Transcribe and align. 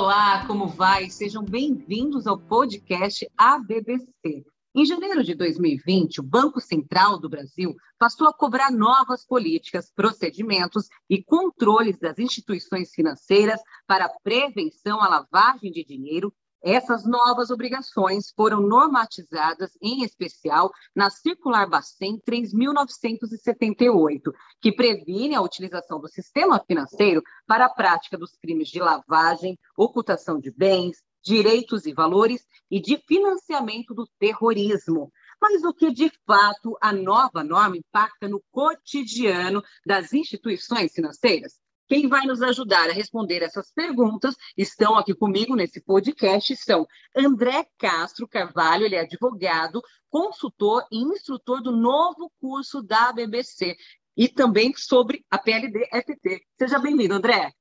Olá, 0.00 0.46
como 0.46 0.68
vai? 0.68 1.10
Sejam 1.10 1.44
bem-vindos 1.44 2.28
ao 2.28 2.38
podcast 2.38 3.28
ABBC. 3.36 4.44
Em 4.72 4.86
janeiro 4.86 5.24
de 5.24 5.34
2020, 5.34 6.20
o 6.20 6.22
Banco 6.22 6.60
Central 6.60 7.18
do 7.18 7.28
Brasil 7.28 7.74
passou 7.98 8.28
a 8.28 8.32
cobrar 8.32 8.70
novas 8.70 9.26
políticas, 9.26 9.90
procedimentos 9.90 10.86
e 11.10 11.20
controles 11.20 11.98
das 11.98 12.16
instituições 12.16 12.92
financeiras 12.92 13.60
para 13.88 14.08
prevenção 14.22 15.02
à 15.02 15.08
lavagem 15.08 15.72
de 15.72 15.84
dinheiro 15.84 16.32
essas 16.62 17.04
novas 17.06 17.50
obrigações 17.50 18.32
foram 18.34 18.60
normatizadas, 18.60 19.70
em 19.80 20.02
especial, 20.02 20.70
na 20.94 21.08
Circular 21.10 21.68
Bacen 21.68 22.20
3.978, 22.28 24.32
que 24.60 24.72
previne 24.72 25.34
a 25.34 25.40
utilização 25.40 25.98
do 26.00 26.08
sistema 26.08 26.62
financeiro 26.66 27.22
para 27.46 27.66
a 27.66 27.70
prática 27.70 28.18
dos 28.18 28.36
crimes 28.36 28.68
de 28.68 28.80
lavagem, 28.80 29.56
ocultação 29.76 30.40
de 30.40 30.50
bens, 30.50 30.96
direitos 31.22 31.86
e 31.86 31.92
valores 31.92 32.44
e 32.70 32.80
de 32.80 32.96
financiamento 33.06 33.94
do 33.94 34.08
terrorismo. 34.18 35.12
Mas 35.40 35.62
o 35.62 35.72
que 35.72 35.92
de 35.92 36.10
fato 36.26 36.76
a 36.80 36.92
nova 36.92 37.44
norma 37.44 37.76
impacta 37.76 38.28
no 38.28 38.42
cotidiano 38.50 39.62
das 39.86 40.12
instituições 40.12 40.92
financeiras? 40.92 41.60
Quem 41.88 42.06
vai 42.06 42.26
nos 42.26 42.42
ajudar 42.42 42.90
a 42.90 42.92
responder 42.92 43.42
essas 43.42 43.72
perguntas 43.72 44.34
estão 44.58 44.98
aqui 44.98 45.14
comigo 45.14 45.56
nesse 45.56 45.80
podcast 45.80 46.54
são 46.56 46.86
André 47.16 47.66
Castro 47.78 48.28
Carvalho, 48.28 48.84
ele 48.84 48.94
é 48.94 49.00
advogado, 49.00 49.80
consultor 50.10 50.84
e 50.92 50.98
instrutor 50.98 51.62
do 51.62 51.74
novo 51.74 52.30
curso 52.38 52.82
da 52.82 53.10
BBC 53.10 53.74
e 54.14 54.28
também 54.28 54.74
sobre 54.76 55.24
a 55.30 55.38
PLD-FT. 55.38 56.42
Seja 56.58 56.78
bem-vindo, 56.78 57.14
André. 57.14 57.52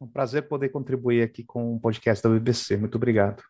Um 0.00 0.06
prazer 0.06 0.48
poder 0.48 0.70
contribuir 0.70 1.22
aqui 1.22 1.44
com 1.44 1.74
o 1.74 1.80
podcast 1.80 2.22
da 2.22 2.30
BBC. 2.30 2.78
Muito 2.78 2.94
obrigado. 2.94 3.42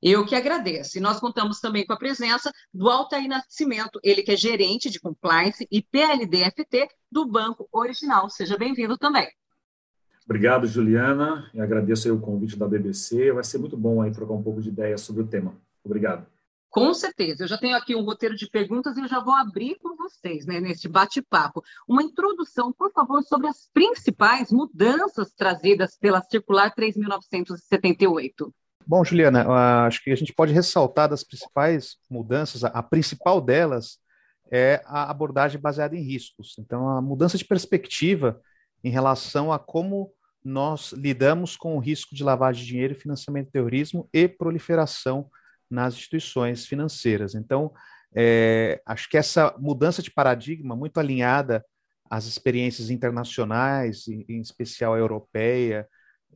Eu 0.00 0.24
que 0.24 0.34
agradeço. 0.34 0.96
E 0.96 1.00
nós 1.00 1.18
contamos 1.18 1.60
também 1.60 1.84
com 1.84 1.92
a 1.92 1.98
presença 1.98 2.52
do 2.72 2.88
Altair 2.88 3.28
Nascimento, 3.28 3.98
ele 4.02 4.22
que 4.22 4.30
é 4.30 4.36
gerente 4.36 4.88
de 4.88 5.00
compliance 5.00 5.66
e 5.70 5.82
PLDFT 5.82 6.88
do 7.10 7.26
Banco 7.26 7.68
Original. 7.72 8.30
Seja 8.30 8.56
bem-vindo 8.56 8.96
também. 8.96 9.28
Obrigado, 10.24 10.66
Juliana, 10.66 11.50
e 11.54 11.60
agradeço 11.60 12.14
o 12.14 12.20
convite 12.20 12.56
da 12.56 12.68
BBC. 12.68 13.32
Vai 13.32 13.42
ser 13.42 13.58
muito 13.58 13.76
bom 13.76 14.02
aí 14.02 14.12
trocar 14.12 14.34
um 14.34 14.42
pouco 14.42 14.60
de 14.60 14.68
ideia 14.68 14.96
sobre 14.98 15.22
o 15.22 15.26
tema. 15.26 15.56
Obrigado. 15.82 16.26
Com 16.68 16.92
certeza. 16.92 17.44
Eu 17.44 17.48
já 17.48 17.56
tenho 17.56 17.74
aqui 17.76 17.96
um 17.96 18.04
roteiro 18.04 18.36
de 18.36 18.48
perguntas 18.48 18.96
e 18.96 19.00
eu 19.00 19.08
já 19.08 19.20
vou 19.20 19.34
abrir 19.34 19.76
com 19.76 19.96
vocês, 19.96 20.44
né, 20.44 20.60
neste 20.60 20.86
bate-papo. 20.86 21.62
Uma 21.88 22.02
introdução, 22.02 22.72
por 22.72 22.92
favor, 22.92 23.22
sobre 23.22 23.48
as 23.48 23.68
principais 23.72 24.52
mudanças 24.52 25.32
trazidas 25.32 25.96
pela 25.96 26.22
Circular 26.22 26.74
3.978. 26.74 28.52
Bom, 28.88 29.04
Juliana, 29.04 29.46
acho 29.86 30.02
que 30.02 30.10
a 30.10 30.16
gente 30.16 30.32
pode 30.32 30.50
ressaltar 30.54 31.10
das 31.10 31.22
principais 31.22 31.98
mudanças, 32.08 32.64
a 32.64 32.82
principal 32.82 33.38
delas 33.38 33.98
é 34.50 34.82
a 34.86 35.10
abordagem 35.10 35.60
baseada 35.60 35.94
em 35.94 36.00
riscos. 36.00 36.54
Então, 36.58 36.88
a 36.88 37.02
mudança 37.02 37.36
de 37.36 37.44
perspectiva 37.44 38.40
em 38.82 38.88
relação 38.88 39.52
a 39.52 39.58
como 39.58 40.10
nós 40.42 40.92
lidamos 40.92 41.54
com 41.54 41.76
o 41.76 41.78
risco 41.78 42.14
de 42.14 42.24
lavagem 42.24 42.62
de 42.62 42.68
dinheiro, 42.68 42.94
financiamento 42.94 43.48
de 43.48 43.52
terrorismo 43.52 44.08
e 44.10 44.26
proliferação 44.26 45.30
nas 45.70 45.92
instituições 45.92 46.64
financeiras. 46.64 47.34
Então, 47.34 47.70
é, 48.14 48.80
acho 48.86 49.06
que 49.10 49.18
essa 49.18 49.54
mudança 49.58 50.00
de 50.00 50.10
paradigma, 50.10 50.74
muito 50.74 50.98
alinhada 50.98 51.62
às 52.08 52.24
experiências 52.24 52.88
internacionais, 52.88 54.08
em, 54.08 54.40
especial 54.40 54.96
europeia 54.96 55.86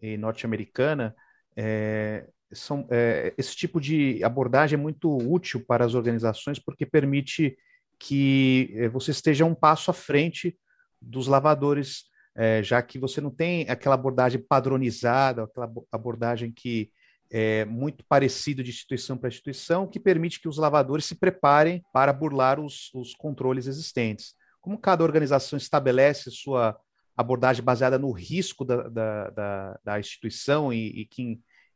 e 0.02 0.18
norte-americana, 0.18 1.16
é, 1.56 2.26
são, 2.52 2.86
é, 2.90 3.34
esse 3.36 3.54
tipo 3.56 3.80
de 3.80 4.22
abordagem 4.22 4.78
é 4.78 4.82
muito 4.82 5.16
útil 5.16 5.64
para 5.66 5.84
as 5.84 5.94
organizações 5.94 6.58
porque 6.58 6.86
permite 6.86 7.56
que 7.98 8.72
é, 8.74 8.88
você 8.88 9.10
esteja 9.10 9.44
um 9.44 9.54
passo 9.54 9.90
à 9.90 9.94
frente 9.94 10.56
dos 11.00 11.26
lavadores, 11.26 12.04
é, 12.34 12.62
já 12.62 12.82
que 12.82 12.98
você 12.98 13.20
não 13.20 13.30
tem 13.30 13.68
aquela 13.68 13.94
abordagem 13.94 14.40
padronizada, 14.40 15.44
aquela 15.44 15.70
abordagem 15.90 16.52
que 16.52 16.90
é 17.30 17.64
muito 17.64 18.04
parecido 18.04 18.62
de 18.62 18.70
instituição 18.70 19.16
para 19.16 19.28
instituição, 19.28 19.86
que 19.86 19.98
permite 19.98 20.40
que 20.40 20.48
os 20.48 20.58
lavadores 20.58 21.06
se 21.06 21.14
preparem 21.14 21.82
para 21.92 22.12
burlar 22.12 22.60
os, 22.60 22.92
os 22.92 23.14
controles 23.14 23.66
existentes. 23.66 24.34
Como 24.60 24.78
cada 24.78 25.02
organização 25.02 25.56
estabelece 25.56 26.30
sua 26.30 26.78
abordagem 27.16 27.64
baseada 27.64 27.98
no 27.98 28.10
risco 28.10 28.64
da, 28.64 28.88
da, 28.88 29.30
da, 29.30 29.80
da 29.82 30.00
instituição 30.00 30.72
e, 30.72 31.02
e 31.02 31.06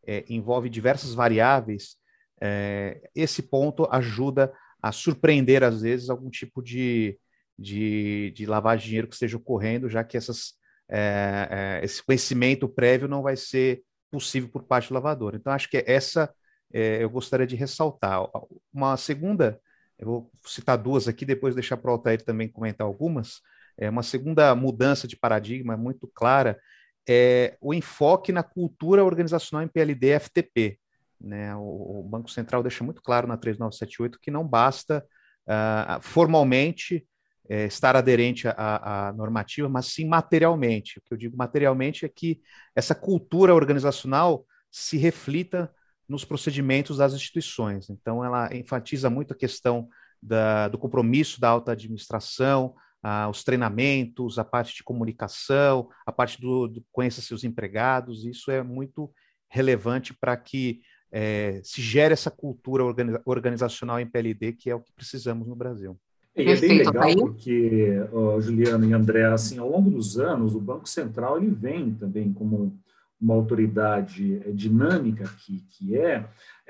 é, 0.07 0.25
envolve 0.29 0.69
diversas 0.69 1.15
variáveis, 1.15 1.97
é, 2.41 3.01
esse 3.15 3.43
ponto 3.43 3.89
ajuda 3.91 4.53
a 4.81 4.93
surpreender, 4.93 5.63
às 5.63 5.83
vezes, 5.83 6.11
algum 6.11 6.31
tipo 6.31 6.63
de, 6.63 7.19
de, 7.59 8.33
de 8.35 8.47
lavagem 8.47 8.85
de 8.85 8.89
dinheiro 8.89 9.09
que 9.09 9.15
esteja 9.15 9.37
ocorrendo, 9.37 9.89
já 9.89 10.05
que 10.05 10.17
essas, 10.17 10.55
é, 10.89 11.81
é, 11.81 11.85
esse 11.85 12.03
conhecimento 12.03 12.69
prévio 12.69 13.09
não 13.09 13.23
vai 13.23 13.37
ser 13.37 13.83
possível 14.11 14.49
por 14.49 14.63
parte 14.63 14.89
do 14.89 14.95
lavador. 14.95 15.35
Então, 15.35 15.53
acho 15.53 15.69
que 15.69 15.83
essa 15.87 16.33
é, 16.73 17.03
eu 17.03 17.11
gostaria 17.11 17.47
de 17.47 17.57
ressaltar. 17.57 18.23
Uma 18.73 18.97
segunda, 18.97 19.61
eu 19.99 20.07
vou 20.07 20.31
citar 20.45 20.79
duas 20.79 21.09
aqui, 21.09 21.25
depois 21.25 21.55
deixar 21.55 21.77
para 21.77 21.91
o 21.91 21.95
Altair 21.95 22.23
também 22.23 22.49
comentar 22.49 22.87
algumas. 22.87 23.41
É 23.79 23.91
uma 23.91 24.03
segunda 24.03 24.55
mudança 24.55 25.09
de 25.09 25.17
paradigma 25.17 25.77
muito 25.77 26.07
clara 26.09 26.59
é 27.09 27.57
o 27.61 27.73
enfoque 27.73 28.33
na 28.33 28.43
cultura 28.43 29.05
organizacional 29.05 29.65
em 29.65 29.69
PLD 29.69 30.09
e 30.09 30.19
FTP. 30.19 30.79
Né? 31.21 31.55
O, 31.57 32.01
o, 32.01 32.03
Banco 32.03 32.31
Central 32.31 32.63
deixa 32.63 32.85
muito 32.85 33.03
claro 33.03 33.27
na 33.27 33.37
3978 33.37 34.19
que 34.21 34.31
não 34.31 34.47
basta 34.47 35.07
uh, 35.47 36.01
formalmente 36.03 37.07
é, 37.49 37.67
estar 37.67 37.97
aderente 37.97 38.49
à, 38.49 39.09
à, 39.09 39.13
normativa, 39.13 39.69
mas 39.69 39.87
sim 39.87 40.07
materialmente. 40.07 40.99
O 40.99 41.03
que 41.03 41.15
eu 41.15 41.19
digo 41.19 41.37
materialmente 41.37 42.05
é 42.05 42.09
que 42.09 42.41
essa 42.75 42.95
cultura 42.95 43.55
organizacional 43.55 44.45
se 44.71 44.97
reflita 44.97 45.73
nos 46.09 46.25
procedimentos 46.25 46.99
das 46.99 47.15
instituições. 47.15 47.89
Então, 47.89 48.25
ela 48.25 48.55
enfatiza 48.55 49.09
muito 49.09 49.33
a 49.33 49.37
questão 49.37 49.89
da, 50.23 50.69
do 50.69 50.79
compromisso 50.79 51.41
da 51.41 51.49
alta 51.49 51.73
administração, 51.73 52.75
ah, 53.03 53.29
os 53.29 53.45
treinamentos, 53.45 54.39
a 54.39 54.45
parte 54.45 54.75
de 54.75 54.83
comunicação, 54.83 55.89
a 56.05 56.13
parte 56.13 56.41
do, 56.41 56.67
do 56.67 56.85
conheça 56.91 57.21
seus 57.21 57.45
empregados, 57.45 58.25
isso 58.25 58.51
é 58.51 58.63
muito 58.63 59.11
relevante 59.49 60.13
para 60.13 60.37
que 60.37 60.81
é, 61.11 61.61
se 61.63 61.81
gere 61.81 62.13
essa 62.13 62.31
cultura 62.31 62.85
organiza 62.85 63.23
organizacional 63.25 64.01
em 64.01 64.07
PLD, 64.07 64.53
que 64.53 64.69
é 64.71 64.75
o 64.75 64.81
que 64.81 64.93
precisamos 64.93 65.47
no 65.47 65.55
Brasil. 65.55 65.99
E 66.37 66.43
é 66.43 66.57
bem 66.57 66.79
legal 66.79 67.17
porque, 67.17 68.07
oh, 68.13 68.39
Juliana 68.41 68.85
e 68.85 68.93
André, 68.93 69.25
assim, 69.25 69.59
ao 69.59 69.71
longo 69.71 69.91
dos 69.91 70.19
anos, 70.19 70.55
o 70.55 70.61
Banco 70.61 70.87
Central 70.87 71.39
ele 71.39 71.51
vem 71.51 71.95
também 71.95 72.31
como 72.33 72.79
uma 73.21 73.35
autoridade 73.35 74.43
eh, 74.45 74.53
dinâmica 74.53 75.25
que, 75.39 75.61
que 75.71 75.97
é, 75.97 76.29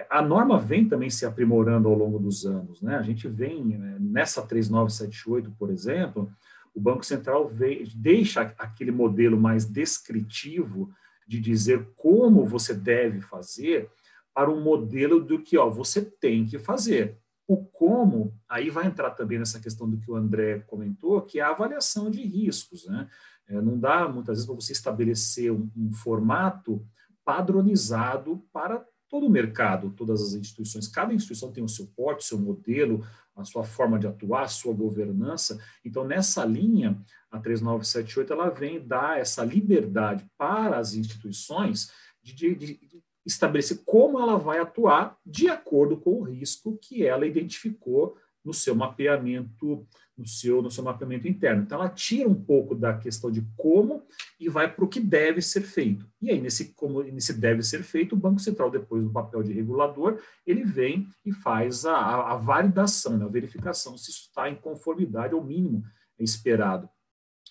a 0.08 0.22
norma 0.22 0.58
vem 0.58 0.88
também 0.88 1.10
se 1.10 1.26
aprimorando 1.26 1.88
ao 1.88 1.94
longo 1.94 2.18
dos 2.18 2.46
anos. 2.46 2.80
Né? 2.82 2.96
A 2.96 3.02
gente 3.02 3.26
vem, 3.28 3.74
eh, 3.74 3.96
nessa 3.98 4.42
3978, 4.42 5.50
por 5.58 5.70
exemplo, 5.70 6.30
o 6.74 6.80
Banco 6.80 7.04
Central 7.04 7.48
vem, 7.48 7.84
deixa 7.94 8.54
aquele 8.58 8.90
modelo 8.90 9.38
mais 9.40 9.64
descritivo 9.64 10.92
de 11.26 11.40
dizer 11.40 11.88
como 11.96 12.44
você 12.44 12.72
deve 12.74 13.20
fazer 13.20 13.90
para 14.32 14.50
um 14.50 14.60
modelo 14.60 15.18
do 15.18 15.42
que 15.42 15.56
ó, 15.56 15.68
você 15.68 16.02
tem 16.02 16.44
que 16.44 16.58
fazer. 16.58 17.16
O 17.48 17.64
como, 17.64 18.34
aí 18.48 18.70
vai 18.70 18.86
entrar 18.86 19.10
também 19.12 19.38
nessa 19.38 19.58
questão 19.58 19.88
do 19.88 19.98
que 19.98 20.10
o 20.10 20.16
André 20.16 20.58
comentou, 20.66 21.22
que 21.22 21.40
é 21.40 21.42
a 21.42 21.50
avaliação 21.50 22.10
de 22.10 22.20
riscos. 22.22 22.86
Né? 22.86 23.08
É, 23.48 23.60
não 23.60 23.78
dá, 23.78 24.08
muitas 24.08 24.36
vezes, 24.38 24.46
para 24.46 24.54
você 24.54 24.72
estabelecer 24.72 25.52
um, 25.52 25.70
um, 25.76 25.92
formato 25.92 26.84
padronizado 27.24 28.44
para 28.52 28.84
todo 29.08 29.26
o 29.26 29.30
mercado, 29.30 29.90
todas 29.90 30.20
as 30.20 30.34
instituições. 30.34 30.88
Cada 30.88 31.14
instituição 31.14 31.52
tem 31.52 31.62
o 31.62 31.68
seu 31.68 31.86
porte, 31.96 32.24
o 32.24 32.28
seu 32.28 32.38
modelo, 32.38 33.06
a 33.36 33.44
sua 33.44 33.64
forma 33.64 33.98
de 33.98 34.06
atuar, 34.06 34.44
a 34.44 34.48
sua 34.48 34.74
governança. 34.74 35.60
Então, 35.84 36.04
nessa 36.04 36.44
linha, 36.44 37.00
a 37.30 37.38
3978 37.38 38.32
ela 38.32 38.50
vem 38.50 38.84
dar 38.84 39.18
essa 39.18 39.44
liberdade 39.44 40.28
para 40.36 40.78
as 40.78 40.94
instituições 40.94 41.92
de, 42.22 42.34
de, 42.34 42.54
de 42.54 43.02
estabelecer 43.24 43.82
como 43.84 44.20
ela 44.20 44.36
vai 44.38 44.58
atuar 44.58 45.16
de 45.24 45.48
acordo 45.48 45.96
com 45.96 46.20
o 46.20 46.22
risco 46.22 46.78
que 46.80 47.04
ela 47.04 47.26
identificou 47.26 48.16
no 48.46 48.54
seu 48.54 48.76
mapeamento, 48.76 49.84
no 50.16 50.24
seu, 50.24 50.62
no 50.62 50.70
seu 50.70 50.84
mapeamento 50.84 51.26
interno. 51.26 51.64
Então, 51.64 51.80
ela 51.80 51.88
tira 51.88 52.28
um 52.28 52.34
pouco 52.34 52.76
da 52.76 52.96
questão 52.96 53.28
de 53.28 53.44
como 53.56 54.06
e 54.38 54.48
vai 54.48 54.72
para 54.72 54.84
o 54.84 54.88
que 54.88 55.00
deve 55.00 55.42
ser 55.42 55.62
feito. 55.62 56.08
E 56.22 56.30
aí, 56.30 56.40
nesse 56.40 56.72
como 56.74 57.02
nesse 57.02 57.34
deve 57.34 57.64
ser 57.64 57.82
feito, 57.82 58.14
o 58.14 58.18
Banco 58.18 58.38
Central, 58.38 58.70
depois 58.70 59.02
do 59.02 59.10
papel 59.10 59.42
de 59.42 59.52
regulador, 59.52 60.22
ele 60.46 60.64
vem 60.64 61.08
e 61.24 61.32
faz 61.32 61.84
a, 61.84 61.96
a, 61.96 62.32
a 62.34 62.36
validação, 62.36 63.18
né, 63.18 63.24
a 63.24 63.28
verificação 63.28 63.98
se 63.98 64.10
isso 64.10 64.28
está 64.28 64.48
em 64.48 64.54
conformidade 64.54 65.34
ao 65.34 65.42
mínimo 65.42 65.82
esperado. 66.16 66.88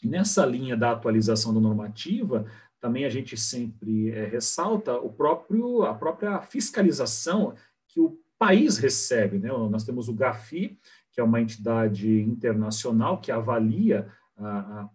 E 0.01 0.07
nessa 0.07 0.45
linha 0.45 0.77
da 0.77 0.91
atualização 0.91 1.53
da 1.53 1.59
normativa, 1.59 2.45
também 2.79 3.03
a 3.03 3.09
gente 3.09 3.35
sempre 3.35 4.11
é, 4.11 4.25
ressalta 4.25 4.95
o 4.97 5.11
próprio, 5.11 5.83
a 5.83 5.93
própria 5.93 6.41
fiscalização 6.41 7.53
que 7.89 7.99
o 7.99 8.17
país 8.37 8.77
recebe. 8.77 9.37
Né? 9.39 9.49
Nós 9.49 9.83
temos 9.83 10.07
o 10.07 10.13
GAFI, 10.13 10.77
que 11.11 11.21
é 11.21 11.23
uma 11.23 11.41
entidade 11.41 12.21
internacional 12.21 13.19
que 13.19 13.31
avalia 13.31 14.07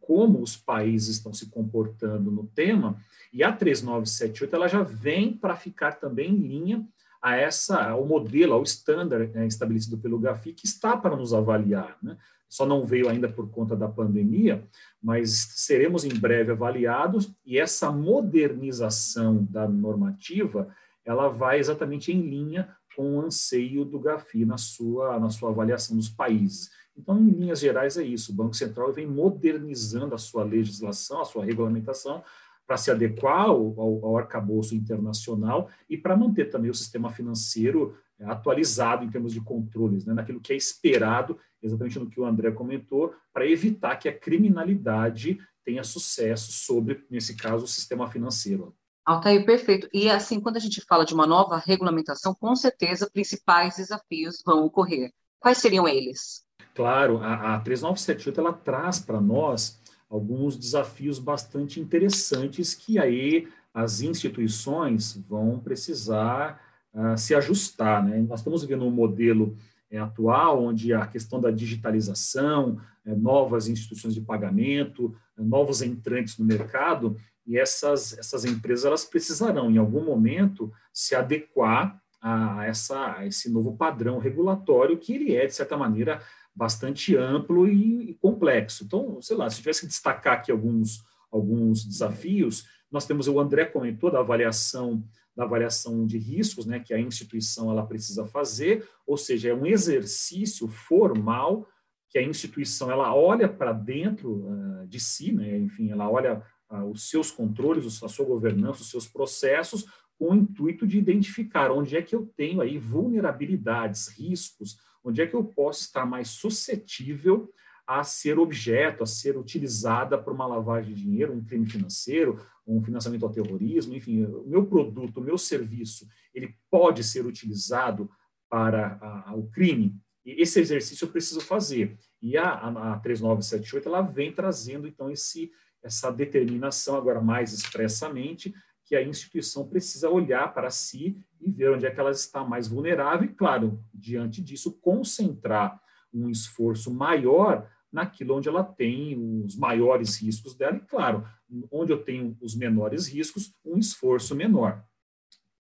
como 0.00 0.42
os 0.42 0.56
países 0.56 1.16
estão 1.16 1.32
se 1.32 1.48
comportando 1.48 2.30
no 2.30 2.46
tema, 2.46 2.98
e 3.32 3.42
a 3.42 3.52
3978 3.52 4.54
ela 4.54 4.68
já 4.68 4.82
vem 4.82 5.32
para 5.32 5.56
ficar 5.56 5.92
também 5.92 6.30
em 6.30 6.36
linha 6.36 6.86
a 7.22 7.36
essa, 7.36 7.90
ao 7.90 8.06
modelo, 8.06 8.54
ao 8.54 8.62
standard 8.62 9.30
é, 9.34 9.46
estabelecido 9.46 9.98
pelo 9.98 10.18
GAFI, 10.18 10.52
que 10.52 10.66
está 10.66 10.96
para 10.96 11.16
nos 11.16 11.34
avaliar. 11.34 11.96
Né? 12.02 12.16
Só 12.48 12.66
não 12.66 12.84
veio 12.84 13.08
ainda 13.08 13.28
por 13.28 13.50
conta 13.50 13.76
da 13.76 13.88
pandemia, 13.88 14.66
mas 15.02 15.52
seremos 15.56 16.04
em 16.04 16.14
breve 16.18 16.52
avaliados, 16.52 17.32
e 17.44 17.58
essa 17.58 17.92
modernização 17.92 19.46
da 19.50 19.68
normativa, 19.68 20.68
ela 21.04 21.28
vai 21.28 21.58
exatamente 21.58 22.10
em 22.10 22.20
linha 22.20 22.74
com 22.94 23.16
o 23.16 23.20
anseio 23.20 23.84
do 23.84 23.98
GAFI 23.98 24.44
na 24.44 24.58
sua, 24.58 25.18
na 25.18 25.30
sua 25.30 25.50
avaliação 25.50 25.96
dos 25.96 26.08
países. 26.08 26.70
Então, 26.96 27.18
em 27.18 27.30
linhas 27.30 27.60
gerais, 27.60 27.96
é 27.96 28.02
isso. 28.02 28.32
O 28.32 28.34
Banco 28.34 28.54
Central 28.54 28.92
vem 28.92 29.06
modernizando 29.06 30.14
a 30.14 30.18
sua 30.18 30.44
legislação, 30.44 31.20
a 31.20 31.24
sua 31.24 31.44
regulamentação, 31.44 32.22
para 32.66 32.76
se 32.76 32.90
adequar 32.90 33.46
ao, 33.46 33.80
ao, 33.80 34.06
ao 34.06 34.16
arcabouço 34.16 34.76
internacional 34.76 35.68
e 35.88 35.96
para 35.96 36.16
manter 36.16 36.50
também 36.50 36.70
o 36.70 36.74
sistema 36.74 37.10
financeiro 37.10 37.96
é, 38.18 38.24
atualizado 38.26 39.04
em 39.04 39.10
termos 39.10 39.32
de 39.32 39.40
controles, 39.40 40.04
né, 40.04 40.14
naquilo 40.14 40.40
que 40.40 40.52
é 40.52 40.56
esperado, 40.56 41.38
exatamente 41.62 41.98
no 41.98 42.08
que 42.08 42.20
o 42.20 42.24
André 42.24 42.52
comentou, 42.52 43.14
para 43.32 43.48
evitar 43.48 43.96
que 43.96 44.08
a 44.08 44.16
criminalidade 44.16 45.40
tenha 45.64 45.82
sucesso 45.82 46.52
sobre, 46.52 47.04
nesse 47.10 47.34
caso, 47.34 47.64
o 47.64 47.68
sistema 47.68 48.08
financeiro. 48.08 48.74
Altair, 49.04 49.44
perfeito. 49.44 49.88
E 49.92 50.08
assim, 50.08 50.40
quando 50.40 50.56
a 50.56 50.60
gente 50.60 50.80
fala 50.82 51.04
de 51.04 51.14
uma 51.14 51.26
nova 51.26 51.56
regulamentação, 51.56 52.34
com 52.34 52.54
certeza 52.54 53.10
principais 53.10 53.76
desafios 53.76 54.42
vão 54.44 54.64
ocorrer. 54.64 55.10
Quais 55.38 55.58
seriam 55.58 55.88
eles? 55.88 56.44
Claro, 56.74 57.18
a, 57.18 57.56
a 57.56 57.60
3978 57.60 58.40
ela 58.40 58.52
traz 58.52 58.98
para 58.98 59.20
nós 59.20 59.80
alguns 60.08 60.56
desafios 60.56 61.18
bastante 61.18 61.80
interessantes 61.80 62.74
que 62.74 62.98
aí 62.98 63.48
as 63.72 64.00
instituições 64.00 65.16
vão 65.28 65.58
precisar 65.58 66.60
uh, 66.92 67.16
se 67.16 67.34
ajustar. 67.34 68.04
Né? 68.04 68.18
Nós 68.28 68.40
estamos 68.40 68.62
vivendo 68.62 68.84
um 68.84 68.90
modelo 68.90 69.56
é, 69.90 69.98
atual 69.98 70.64
onde 70.64 70.92
a 70.92 71.06
questão 71.06 71.40
da 71.40 71.50
digitalização, 71.50 72.80
é, 73.04 73.14
novas 73.14 73.68
instituições 73.68 74.14
de 74.14 74.20
pagamento, 74.20 75.14
é, 75.36 75.42
novos 75.42 75.82
entrantes 75.82 76.38
no 76.38 76.44
mercado, 76.44 77.16
e 77.50 77.58
essas, 77.58 78.16
essas 78.16 78.44
empresas 78.44 78.84
elas 78.84 79.04
precisarão, 79.04 79.68
em 79.68 79.76
algum 79.76 80.04
momento, 80.04 80.72
se 80.92 81.16
adequar 81.16 82.00
a, 82.22 82.64
essa, 82.64 83.16
a 83.16 83.26
esse 83.26 83.50
novo 83.50 83.76
padrão 83.76 84.20
regulatório 84.20 84.96
que 84.96 85.12
ele 85.12 85.34
é, 85.34 85.46
de 85.46 85.54
certa 85.54 85.76
maneira, 85.76 86.22
bastante 86.54 87.16
amplo 87.16 87.66
e, 87.66 88.10
e 88.10 88.14
complexo. 88.14 88.84
Então, 88.84 89.20
sei 89.20 89.36
lá, 89.36 89.50
se 89.50 89.56
tivesse 89.56 89.80
que 89.80 89.88
destacar 89.88 90.34
aqui 90.34 90.52
alguns, 90.52 91.02
alguns 91.28 91.84
desafios, 91.84 92.68
nós 92.88 93.04
temos, 93.04 93.26
o 93.26 93.40
André 93.40 93.64
comentou 93.64 94.12
da 94.12 94.20
avaliação 94.20 95.02
da 95.34 95.44
avaliação 95.44 96.06
de 96.06 96.18
riscos, 96.18 96.66
né, 96.66 96.80
que 96.80 96.92
a 96.92 97.00
instituição 97.00 97.70
ela 97.70 97.86
precisa 97.86 98.26
fazer, 98.26 98.86
ou 99.06 99.16
seja, 99.16 99.48
é 99.48 99.54
um 99.54 99.64
exercício 99.64 100.68
formal 100.68 101.66
que 102.10 102.18
a 102.18 102.22
instituição 102.22 102.90
ela 102.90 103.14
olha 103.14 103.48
para 103.48 103.72
dentro 103.72 104.44
uh, 104.44 104.86
de 104.86 105.00
si, 105.00 105.32
né, 105.32 105.56
enfim, 105.56 105.90
ela 105.90 106.10
olha 106.10 106.42
os 106.90 107.08
seus 107.08 107.30
controles, 107.30 108.02
a 108.02 108.08
sua 108.08 108.24
governança, 108.24 108.82
os 108.82 108.90
seus 108.90 109.06
processos, 109.06 109.86
com 110.18 110.30
o 110.30 110.34
intuito 110.34 110.86
de 110.86 110.98
identificar 110.98 111.70
onde 111.70 111.96
é 111.96 112.02
que 112.02 112.14
eu 112.14 112.30
tenho 112.36 112.60
aí 112.60 112.78
vulnerabilidades, 112.78 114.08
riscos, 114.08 114.78
onde 115.02 115.22
é 115.22 115.26
que 115.26 115.34
eu 115.34 115.42
posso 115.44 115.80
estar 115.80 116.04
mais 116.04 116.28
suscetível 116.28 117.50
a 117.86 118.04
ser 118.04 118.38
objeto, 118.38 119.02
a 119.02 119.06
ser 119.06 119.36
utilizada 119.36 120.16
por 120.16 120.32
uma 120.32 120.46
lavagem 120.46 120.94
de 120.94 121.02
dinheiro, 121.02 121.32
um 121.32 121.42
crime 121.42 121.66
financeiro, 121.66 122.38
um 122.66 122.80
financiamento 122.80 123.24
ao 123.24 123.32
terrorismo, 123.32 123.94
enfim, 123.96 124.22
o 124.22 124.46
meu 124.46 124.64
produto, 124.64 125.18
o 125.18 125.24
meu 125.24 125.36
serviço, 125.36 126.06
ele 126.32 126.54
pode 126.70 127.02
ser 127.02 127.26
utilizado 127.26 128.08
para 128.48 128.96
a, 129.26 129.34
o 129.34 129.48
crime. 129.48 129.96
E 130.24 130.40
esse 130.40 130.60
exercício 130.60 131.04
eu 131.04 131.10
preciso 131.10 131.40
fazer. 131.40 131.98
E 132.22 132.36
a, 132.36 132.48
a, 132.48 132.92
a 132.94 132.98
3978 133.00 133.88
ela 133.88 134.02
vem 134.02 134.32
trazendo 134.32 134.86
então 134.86 135.10
esse 135.10 135.50
essa 135.82 136.10
determinação 136.10 136.96
agora 136.96 137.20
mais 137.20 137.52
expressamente 137.52 138.54
que 138.84 138.96
a 138.96 139.02
instituição 139.02 139.68
precisa 139.68 140.10
olhar 140.10 140.52
para 140.52 140.70
si 140.70 141.16
e 141.40 141.50
ver 141.50 141.70
onde 141.70 141.86
é 141.86 141.90
que 141.90 142.00
ela 142.00 142.10
está 142.10 142.44
mais 142.44 142.66
vulnerável 142.66 143.28
e, 143.28 143.32
claro, 143.32 143.82
diante 143.94 144.42
disso, 144.42 144.72
concentrar 144.80 145.80
um 146.12 146.28
esforço 146.28 146.92
maior 146.92 147.70
naquilo 147.92 148.36
onde 148.36 148.48
ela 148.48 148.64
tem 148.64 149.16
os 149.44 149.56
maiores 149.56 150.20
riscos 150.20 150.54
dela 150.54 150.76
e, 150.76 150.80
claro, 150.80 151.24
onde 151.70 151.92
eu 151.92 152.02
tenho 152.02 152.36
os 152.40 152.54
menores 152.54 153.06
riscos, 153.06 153.54
um 153.64 153.78
esforço 153.78 154.34
menor. 154.34 154.84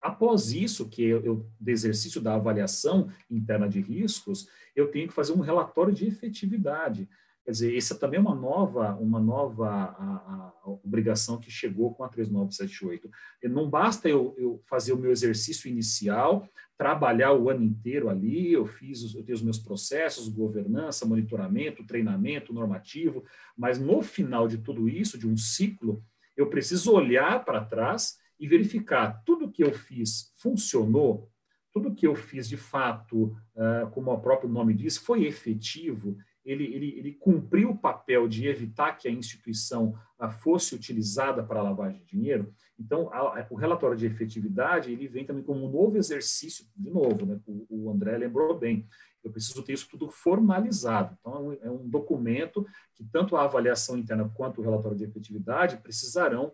Após 0.01 0.51
isso, 0.51 0.87
que 0.87 1.03
eu, 1.03 1.49
do 1.59 1.69
exercício 1.69 2.21
da 2.21 2.35
avaliação 2.35 3.11
interna 3.29 3.67
de 3.67 3.81
riscos, 3.81 4.47
eu 4.75 4.89
tenho 4.89 5.07
que 5.07 5.13
fazer 5.13 5.33
um 5.33 5.41
relatório 5.41 5.93
de 5.93 6.05
efetividade. 6.05 7.09
Quer 7.47 7.51
dizer, 7.51 7.77
essa 7.77 7.95
também 7.95 8.17
é 8.17 8.21
uma 8.21 8.35
nova, 8.35 8.93
uma 8.95 9.21
nova 9.21 9.69
a, 9.69 10.51
a 10.65 10.69
obrigação 10.83 11.39
que 11.39 11.49
chegou 11.49 11.93
com 11.93 12.03
a 12.03 12.09
3978. 12.09 13.09
Não 13.45 13.69
basta 13.69 14.09
eu, 14.09 14.35
eu, 14.37 14.61
fazer 14.65 14.91
o 14.91 14.97
meu 14.97 15.11
exercício 15.11 15.69
inicial, 15.69 16.45
trabalhar 16.77 17.31
o 17.31 17.49
ano 17.49 17.63
inteiro 17.63 18.09
ali, 18.09 18.51
eu 18.51 18.65
fiz, 18.65 19.15
eu 19.15 19.23
tenho 19.23 19.37
os 19.37 19.41
meus 19.41 19.57
processos, 19.57 20.27
governança, 20.27 21.05
monitoramento, 21.05 21.87
treinamento 21.87 22.53
normativo, 22.53 23.23
mas 23.57 23.79
no 23.79 24.01
final 24.01 24.45
de 24.49 24.57
tudo 24.57 24.89
isso, 24.89 25.17
de 25.17 25.25
um 25.25 25.37
ciclo, 25.37 26.03
eu 26.35 26.49
preciso 26.49 26.91
olhar 26.91 27.45
para 27.45 27.63
trás 27.63 28.17
e 28.37 28.45
verificar 28.45 29.23
tudo 29.25 29.49
que 29.49 29.63
eu 29.63 29.71
fiz 29.71 30.33
funcionou, 30.35 31.31
tudo 31.71 31.95
que 31.95 32.05
eu 32.05 32.13
fiz 32.13 32.49
de 32.49 32.57
fato, 32.57 33.37
ah, 33.55 33.89
como 33.93 34.11
o 34.11 34.19
próprio 34.19 34.49
nome 34.49 34.73
diz, 34.73 34.97
foi 34.97 35.25
efetivo, 35.25 36.17
ele, 36.47 36.63
ele, 36.73 36.97
ele 36.97 37.13
cumpriu 37.13 37.71
o 37.71 37.77
papel 37.77 38.25
de 38.27 38.47
evitar 38.47 38.93
que 38.93 39.07
a 39.07 39.11
instituição 39.11 39.99
ah, 40.17 40.31
fosse 40.31 40.73
utilizada 40.73 41.43
para 41.43 41.61
lavagem 41.61 41.99
de 41.99 42.05
dinheiro. 42.05 42.53
Então, 42.79 43.13
a, 43.13 43.45
o 43.49 43.55
relatório 43.55 43.97
de 43.97 44.05
efetividade 44.05 44.91
ele 44.91 45.09
vem 45.09 45.25
também 45.25 45.43
como 45.43 45.65
um 45.65 45.69
novo 45.69 45.97
exercício, 45.97 46.65
de 46.73 46.89
novo, 46.89 47.25
né, 47.25 47.39
o, 47.45 47.65
o 47.69 47.91
André 47.91 48.17
lembrou 48.17 48.57
bem, 48.57 48.87
eu 49.21 49.29
preciso 49.29 49.61
ter 49.61 49.73
isso 49.73 49.89
tudo 49.89 50.09
formalizado. 50.09 51.17
Então, 51.19 51.35
é 51.35 51.39
um, 51.39 51.53
é 51.53 51.71
um 51.71 51.89
documento 51.89 52.65
que 52.95 53.03
tanto 53.03 53.35
a 53.35 53.43
avaliação 53.43 53.97
interna 53.97 54.31
quanto 54.33 54.61
o 54.61 54.63
relatório 54.63 54.97
de 54.97 55.03
efetividade 55.03 55.77
precisarão 55.77 56.53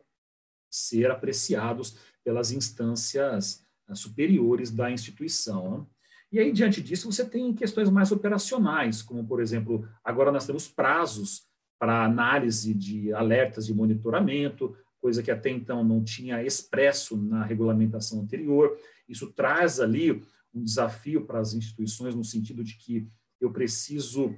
ser 0.72 1.12
apreciados 1.12 2.00
pelas 2.24 2.52
instâncias 2.52 3.64
ah, 3.88 3.94
superiores 3.94 4.72
da 4.72 4.90
instituição. 4.90 5.78
Né? 5.78 5.86
E 6.34 6.40
aí, 6.40 6.52
diante 6.52 6.82
disso, 6.82 7.12
você 7.12 7.24
tem 7.24 7.54
questões 7.54 7.92
mais 7.92 8.12
operacionais, 8.12 9.04
como, 9.04 9.24
por 9.24 9.40
exemplo, 9.40 9.88
agora 10.04 10.32
nós 10.32 10.48
temos 10.48 10.68
prazos 10.68 11.46
para 11.78 12.04
análise 12.04 12.74
de 12.74 13.14
alertas 13.14 13.68
de 13.68 13.74
monitoramento, 13.74 14.76
coisa 15.00 15.22
que 15.22 15.30
até 15.30 15.52
então 15.52 15.84
não 15.84 16.04
tinha 16.04 16.44
expresso 16.44 17.16
na 17.16 17.46
regulamentação 17.46 18.22
anterior. 18.22 18.76
Isso 19.08 19.32
traz 19.32 19.80
ali 19.80 20.24
um 20.52 20.64
desafio 20.64 21.24
para 21.24 21.40
as 21.40 21.54
instituições, 21.54 22.16
no 22.16 22.24
sentido 22.24 22.64
de 22.64 22.78
que 22.78 23.08
eu 23.40 23.52
preciso 23.52 24.36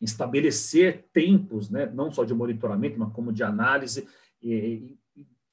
estabelecer 0.00 1.06
tempos, 1.12 1.70
né, 1.70 1.86
não 1.94 2.10
só 2.10 2.24
de 2.24 2.34
monitoramento, 2.34 2.98
mas 2.98 3.12
como 3.12 3.32
de 3.32 3.44
análise, 3.44 4.08
e, 4.42 4.98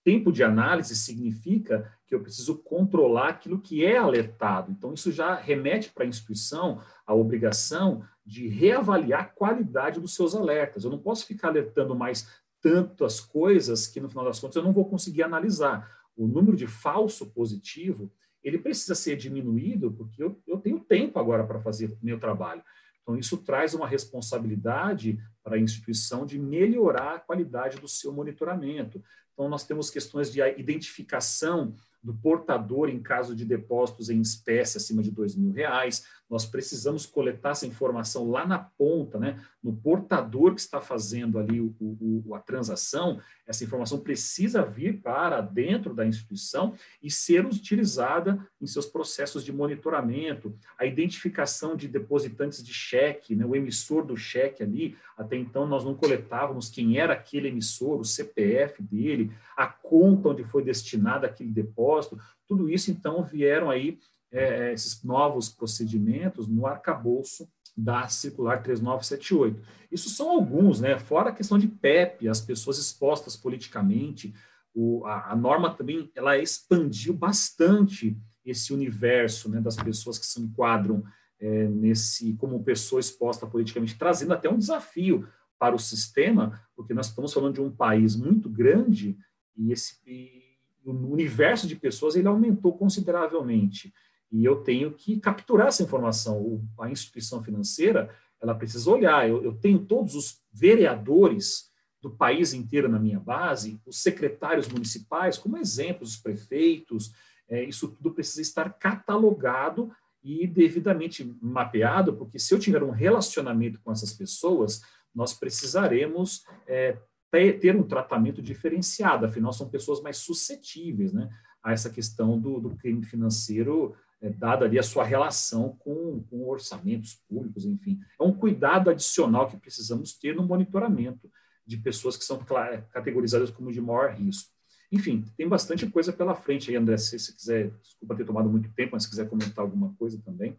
tempo 0.03 0.31
de 0.31 0.41
análise 0.41 0.96
significa 0.96 1.93
que 2.07 2.15
eu 2.15 2.21
preciso 2.21 2.57
controlar 2.59 3.29
aquilo 3.29 3.59
que 3.59 3.85
é 3.85 3.97
alertado. 3.97 4.71
Então, 4.71 4.93
isso 4.93 5.11
já 5.11 5.35
remete 5.35 5.91
para 5.91 6.05
a 6.05 6.07
instituição 6.07 6.81
a 7.05 7.13
obrigação 7.13 8.01
de 8.25 8.47
reavaliar 8.47 9.21
a 9.21 9.25
qualidade 9.25 9.99
dos 9.99 10.15
seus 10.15 10.33
alertas. 10.33 10.83
Eu 10.83 10.91
não 10.91 10.99
posso 10.99 11.25
ficar 11.25 11.49
alertando 11.49 11.93
mais 11.93 12.27
tantas 12.61 13.19
coisas 13.19 13.87
que, 13.87 13.99
no 13.99 14.09
final 14.09 14.23
das 14.23 14.39
contas, 14.39 14.55
eu 14.55 14.63
não 14.63 14.73
vou 14.73 14.85
conseguir 14.85 15.23
analisar. 15.23 15.89
O 16.15 16.27
número 16.27 16.55
de 16.55 16.65
falso 16.65 17.27
positivo, 17.27 18.11
ele 18.41 18.57
precisa 18.57 18.95
ser 18.95 19.17
diminuído, 19.17 19.91
porque 19.91 20.23
eu, 20.23 20.41
eu 20.47 20.57
tenho 20.57 20.79
tempo 20.79 21.19
agora 21.19 21.45
para 21.45 21.59
fazer 21.59 21.97
meu 22.01 22.17
trabalho. 22.17 22.63
Então, 23.01 23.17
isso 23.17 23.37
traz 23.37 23.73
uma 23.73 23.87
responsabilidade 23.87 25.19
para 25.43 25.55
a 25.55 25.59
instituição 25.59 26.25
de 26.25 26.39
melhorar 26.39 27.15
a 27.15 27.19
qualidade 27.19 27.79
do 27.79 27.87
seu 27.87 28.13
monitoramento, 28.13 29.03
Então, 29.33 29.47
nós 29.47 29.65
temos 29.65 29.89
questões 29.89 30.31
de 30.31 30.41
identificação 30.57 31.75
do 32.04 32.13
portador 32.13 32.89
em 32.89 33.01
caso 33.01 33.36
de 33.36 33.44
depósitos 33.44 34.10
em 34.10 34.22
espécie 34.22 34.77
acima 34.77 35.01
de 35.01 35.12
dois 35.12 35.36
mil 35.36 35.51
reais. 35.51 36.06
Nós 36.30 36.46
precisamos 36.46 37.06
coletar 37.06 37.51
essa 37.51 37.68
informação 37.68 38.30
lá 38.30 38.46
na 38.46 38.60
ponta, 38.60 39.20
né, 39.20 39.42
no 39.67 39.75
portador 39.75 40.55
que 40.55 40.62
está 40.62 40.79
fazendo 40.79 41.38
ali 41.38 41.59
o, 41.59 41.75
o, 41.77 42.33
a 42.33 42.39
transação. 42.39 43.19
Essa 43.45 43.65
informação 43.65 44.00
precisa 44.00 44.63
vir 44.63 45.01
para 45.01 45.41
dentro 45.41 45.93
da 45.93 46.05
instituição 46.05 46.74
e 47.03 47.12
ser 47.12 47.45
utilizada 47.45 48.39
em 48.62 48.65
seus 48.65 48.86
processos 48.86 49.43
de 49.43 49.51
monitoramento, 49.51 50.57
a 50.79 50.86
identificação 50.86 51.75
de 51.75 51.89
depositantes 51.89 52.63
de 52.63 52.74
cheque, 52.74 53.36
né, 53.36 53.45
o 53.45 53.57
emissor 53.57 54.05
do 54.05 54.15
cheque 54.15 54.63
ali. 54.63 54.95
Até 55.17 55.36
então 55.36 55.67
nós 55.67 55.83
não 55.83 55.93
coletávamos 55.93 56.69
quem 56.69 56.97
era 56.97 57.12
aquele 57.12 57.50
emissor, 57.50 58.00
o 58.00 58.05
CPF 58.05 58.81
dele, 58.81 59.33
a 59.57 59.67
conta 59.67 60.29
onde 60.29 60.45
foi 60.45 60.63
destinado 60.63 61.25
aquele 61.25 61.51
depósito. 61.51 62.17
Tudo 62.47 62.69
isso 62.69 62.89
então 62.89 63.21
vieram 63.21 63.69
aí 63.69 64.00
é, 64.31 64.71
esses 64.71 65.03
novos 65.03 65.50
procedimentos 65.50 66.47
no 66.47 66.65
arcabouço 66.65 67.50
da 67.77 68.07
circular 68.07 68.63
3978. 68.63 69.62
Isso 69.91 70.10
são 70.10 70.31
alguns, 70.31 70.81
né? 70.81 70.98
Fora 70.98 71.29
a 71.29 71.34
questão 71.34 71.60
de 71.60 71.67
PEP, 71.67 72.27
as 72.27 72.41
pessoas 72.41 72.79
expostas 72.79 73.38
politicamente, 73.38 74.34
o, 74.74 75.05
a, 75.05 75.31
a, 75.31 75.36
norma 75.36 75.74
também 75.74 76.12
ela 76.15 76.38
expandiu 76.38 77.13
bastante 77.13 78.19
esse 78.46 78.74
universo 78.74 79.50
né, 79.50 79.60
das 79.60 79.75
pessoas 79.75 80.17
que 80.17 80.25
se 80.25 80.41
enquadram 80.41 81.03
é, 81.39 81.67
nesse 81.67 82.34
como 82.34 82.63
pessoa 82.63 83.00
exposta 83.00 83.46
politicamente, 83.46 83.98
trazendo 83.98 84.34
até 84.34 84.50
um 84.50 84.57
desafio 84.57 85.27
para 85.60 85.75
o 85.75 85.79
sistema, 85.79 86.62
porque 86.75 86.93
nós 86.93 87.07
estamos 87.07 87.34
falando 87.34 87.55
de 87.55 87.62
um 87.62 87.72
país 87.72 88.15
muito 88.15 88.50
grande 88.50 89.17
e 89.55 89.72
esse 89.72 89.98
e 90.05 90.48
o 90.86 90.91
universo 91.12 91.67
de 91.67 91.75
pessoas 91.75 92.15
ele 92.15 92.27
aumentou 92.27 92.77
consideravelmente 92.77 93.93
e 94.31 94.43
eu 94.43 94.57
tenho 94.57 94.91
que 94.91 95.19
capturar 95.19 95.67
essa 95.67 95.84
informação. 95.84 96.62
a 96.79 96.89
instituição 96.89 97.43
financeira, 97.43 98.13
ela 98.41 98.55
precisa 98.55 98.89
olhar. 98.89 99.27
Eu, 99.27 99.43
eu 99.43 99.53
tenho 99.53 99.79
todos 99.79 100.15
os 100.15 100.41
vereadores 100.51 101.72
do 102.01 102.12
país 102.12 102.53
inteiro 102.53 102.88
na 102.88 103.00
minha 103.00 103.19
base, 103.19 103.79
os 103.86 104.01
secretários 104.01 104.67
municipais, 104.67 105.38
como 105.38 105.57
exemplos, 105.57 106.12
os 106.12 106.17
prefeitos, 106.17 107.12
é, 107.50 107.63
isso 107.63 107.88
tudo 107.89 108.13
precisa 108.13 108.41
estar 108.41 108.69
catalogado 108.74 109.91
e 110.24 110.46
devidamente 110.46 111.36
mapeado, 111.41 112.15
porque 112.15 112.38
se 112.38 112.53
eu 112.53 112.60
tiver 112.60 112.84
um 112.84 112.91
relacionamento 112.91 113.79
com 113.81 113.91
essas 113.91 114.13
pessoas, 114.13 114.81
nós 115.15 115.34
precisaremos 115.34 116.43
é, 116.67 116.98
ter 117.31 117.75
um 117.75 117.84
tratamento 117.84 118.41
diferenciado, 118.41 119.25
afinal, 119.25 119.51
são 119.53 119.69
pessoas 119.69 120.01
mais 120.01 120.17
suscetíveis 120.17 121.13
né, 121.13 121.29
a 121.63 121.72
essa 121.72 121.89
questão 121.89 122.39
do, 122.39 122.60
do 122.60 122.75
crime 122.75 123.03
financeiro 123.03 123.96
é, 124.21 124.29
dada 124.29 124.65
ali 124.65 124.79
a 124.79 124.83
sua 124.83 125.03
relação 125.03 125.75
com, 125.79 126.24
com 126.29 126.47
orçamentos 126.47 127.15
públicos, 127.27 127.65
enfim. 127.65 128.00
É 128.19 128.24
um 128.24 128.33
cuidado 128.33 128.89
adicional 128.89 129.47
que 129.47 129.57
precisamos 129.57 130.13
ter 130.13 130.36
no 130.36 130.43
monitoramento 130.43 131.29
de 131.65 131.77
pessoas 131.77 132.15
que 132.15 132.24
são 132.24 132.43
categorizadas 132.91 133.51
como 133.51 133.71
de 133.71 133.81
maior 133.81 134.13
risco. 134.13 134.50
Enfim, 134.91 135.25
tem 135.36 135.47
bastante 135.47 135.86
coisa 135.89 136.13
pela 136.13 136.33
frente 136.33 136.69
aí, 136.69 136.77
André, 136.77 136.97
se 136.97 137.19
você 137.19 137.33
quiser, 137.33 137.71
desculpa 137.81 138.15
ter 138.15 138.25
tomado 138.25 138.50
muito 138.50 138.71
tempo, 138.74 138.91
mas 138.93 139.03
se 139.03 139.09
quiser 139.09 139.29
comentar 139.29 139.63
alguma 139.63 139.93
coisa 139.95 140.21
também. 140.24 140.57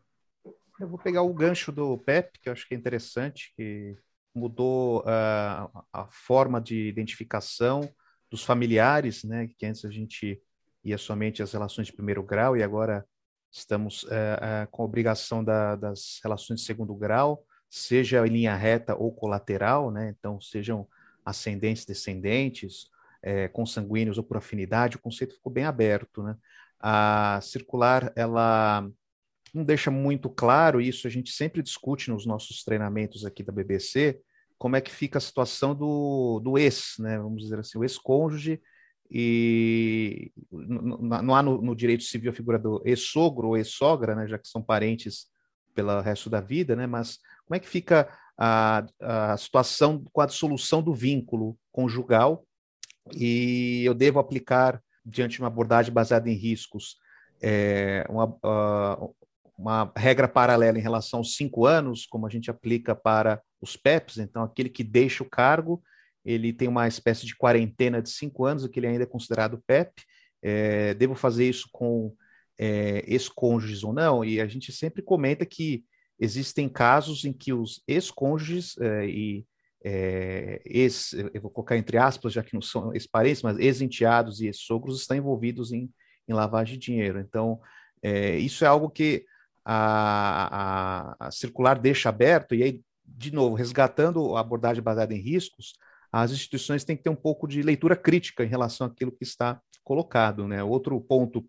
Eu 0.79 0.87
vou 0.87 0.99
pegar 0.99 1.23
o 1.23 1.35
gancho 1.35 1.73
do 1.73 1.97
PEP, 1.99 2.39
que 2.41 2.49
eu 2.49 2.53
acho 2.53 2.69
que 2.69 2.75
é 2.75 2.79
interessante, 2.79 3.53
que 3.57 3.97
mudou 4.35 5.01
uh, 5.01 5.85
a 5.93 6.07
forma 6.11 6.61
de 6.61 6.89
identificação 6.89 7.91
dos 8.31 8.45
familiares, 8.45 9.25
né, 9.25 9.49
que 9.59 9.67
antes 9.67 9.85
a 9.85 9.91
gente 9.91 10.41
ia 10.85 10.99
somente 10.99 11.43
as 11.43 11.53
relações 11.53 11.87
de 11.87 11.93
primeiro 11.95 12.23
grau 12.23 12.57
e 12.57 12.63
agora 12.63 13.05
estamos 13.59 14.07
é, 14.11 14.39
é, 14.63 14.69
com 14.71 14.83
a 14.83 14.85
obrigação 14.85 15.43
da, 15.45 15.77
das 15.77 16.21
relações 16.23 16.61
de 16.61 16.67
segundo 16.67 16.95
grau, 16.95 17.45
seja 17.69 18.27
em 18.27 18.31
linha 18.31 18.55
reta 18.55 18.95
ou 18.95 19.13
colateral, 19.13 19.91
né? 19.91 20.15
então 20.19 20.41
sejam 20.41 20.87
ascendentes, 21.25 21.85
descendentes, 21.85 22.87
é, 23.23 23.49
consanguíneos 23.49 24.17
ou 24.17 24.25
por 24.25 24.37
afinidade, 24.37 24.97
o 24.97 25.01
conceito 25.01 25.35
ficou 25.35 25.53
bem 25.53 25.65
aberto. 25.65 26.23
Né? 26.23 26.37
A 26.81 27.41
circular, 27.43 28.13
ela 28.17 28.89
não 29.53 29.65
deixa 29.65 29.91
muito 29.91 30.31
claro, 30.31 30.81
isso 30.81 31.07
a 31.07 31.11
gente 31.11 31.33
sempre 31.33 31.63
discute 31.63 32.11
nos 32.11 32.25
nossos 32.25 32.63
treinamentos 32.63 33.25
aqui 33.25 33.43
da 33.43 33.53
BBC, 33.53 34.21
como 34.57 34.77
é 34.77 34.81
que 34.81 34.91
fica 34.91 35.19
a 35.19 35.21
situação 35.21 35.75
do, 35.75 36.41
do 36.41 36.59
ex, 36.59 36.97
né? 36.99 37.19
vamos 37.19 37.43
dizer 37.43 37.59
assim, 37.59 37.79
o 37.79 37.85
ex-cônjuge 37.85 38.61
e 39.11 40.31
não 40.51 41.35
há 41.35 41.43
no, 41.43 41.63
no, 41.63 41.75
direito 41.75 42.05
civil 42.05 42.31
a 42.31 42.35
figura 42.35 42.59
do 42.59 42.83
ex-sogro 42.85 43.49
ou 43.49 43.57
ex-sogra, 43.57 44.15
né, 44.15 44.27
já 44.27 44.39
que 44.39 44.49
são 44.49 44.63
parentes 44.63 45.27
pelo 45.75 46.01
resto 46.01 46.29
da 46.29 46.41
vida, 46.41 46.77
né, 46.77 46.87
mas 46.87 47.19
como 47.47 47.57
é 47.57 47.59
que 47.59 47.69
fica 47.69 48.09
a, 48.37 48.87
a 49.01 49.37
situação 49.37 50.05
com 50.13 50.21
a 50.21 50.27
dissolução 50.27 50.83
do 50.83 50.95
vínculo 50.95 51.59
conjugal? 51.73 52.45
E 53.15 53.83
eu 53.85 53.95
devo 53.95 54.19
aplicar, 54.19 54.83
diante 55.05 55.37
de 55.37 55.43
uma 55.43 55.49
abordagem 55.49 55.93
baseada 55.93 56.29
em 56.29 56.35
riscos, 56.35 56.97
é, 57.41 58.05
uma, 58.11 58.27
uh, 58.27 59.15
uma 59.57 59.91
regra 59.97 60.29
paralela 60.29 60.79
em 60.79 60.83
relação 60.83 61.21
aos 61.21 61.35
cinco 61.35 61.65
anos, 61.65 62.05
como 62.05 62.27
a 62.27 62.31
gente 62.31 62.51
aplica 62.51 62.95
para 62.95 63.41
os 63.61 63.77
PEPs, 63.77 64.19
então 64.19 64.43
aquele 64.43 64.69
que 64.69 64.85
deixa 64.85 65.23
o 65.23 65.29
cargo 65.29 65.83
ele 66.29 66.53
tem 66.53 66.69
uma 66.69 66.87
espécie 66.87 67.25
de 67.25 67.35
quarentena 67.35 68.03
de 68.03 68.11
cinco 68.11 68.45
anos, 68.45 68.67
que 68.67 68.79
ele 68.79 68.87
ainda 68.87 69.05
é 69.05 69.07
considerado 69.07 69.63
PEP. 69.67 70.03
É, 70.43 70.93
devo 70.93 71.15
fazer 71.15 71.49
isso 71.49 71.69
com 71.73 72.15
é, 72.59 73.03
ex-cônjuges 73.07 73.83
ou 73.83 73.95
não? 73.95 74.23
E 74.23 74.39
a 74.39 74.47
gente 74.47 74.71
sempre 74.71 75.01
comenta 75.01 75.47
que 75.47 75.85
existem 76.21 76.69
casos 76.69 77.25
em 77.25 77.33
que 77.33 77.55
os 77.55 77.83
ex-cônjuges 77.89 78.77
é, 78.79 79.07
e 79.09 79.47
é, 79.83 80.61
ex, 80.67 81.15
eu 81.33 81.41
vou 81.41 81.51
colocar 81.51 81.79
entre 81.79 81.97
aspas, 81.97 82.35
já 82.35 82.43
que 82.43 82.53
não 82.53 82.61
são 82.61 82.93
ex-parentes, 82.93 83.43
mas 83.43 83.59
ex-enteados 83.59 84.41
e 84.41 84.47
ex-sogros 84.47 85.01
estão 85.01 85.17
envolvidos 85.17 85.73
em, 85.73 85.91
em, 86.29 86.35
lavagem 86.35 86.79
de 86.79 86.85
dinheiro. 86.85 87.21
Então, 87.21 87.59
é, 88.03 88.37
isso 88.37 88.67
é 88.67 88.69
algo 88.69 88.91
que 88.91 89.25
a, 89.65 91.15
a, 91.21 91.29
a 91.29 91.31
circular 91.31 91.79
deixa 91.79 92.11
aberto, 92.11 92.55
e 92.55 92.63
aí, 92.63 92.83
de 93.03 93.33
novo, 93.33 93.55
resgatando 93.55 94.37
a 94.37 94.41
abordagem 94.41 94.83
baseada 94.83 95.15
em 95.15 95.21
riscos, 95.21 95.73
as 96.13 96.33
instituições 96.33 96.85
têm 96.85 96.97
que 96.97 97.03
ter 97.03 97.11
um 97.11 97.17
pouco 97.17 97.47
de 97.47 97.63
leitura 97.63 97.95
crítica 97.97 98.45
em 98.45 98.49
relação 98.49 98.87
àquilo 98.87 99.13
que 99.13 99.25
está 99.25 99.61
colocado. 99.85 100.47
Né? 100.49 100.63
Outro 100.63 101.01
ponto, 101.01 101.45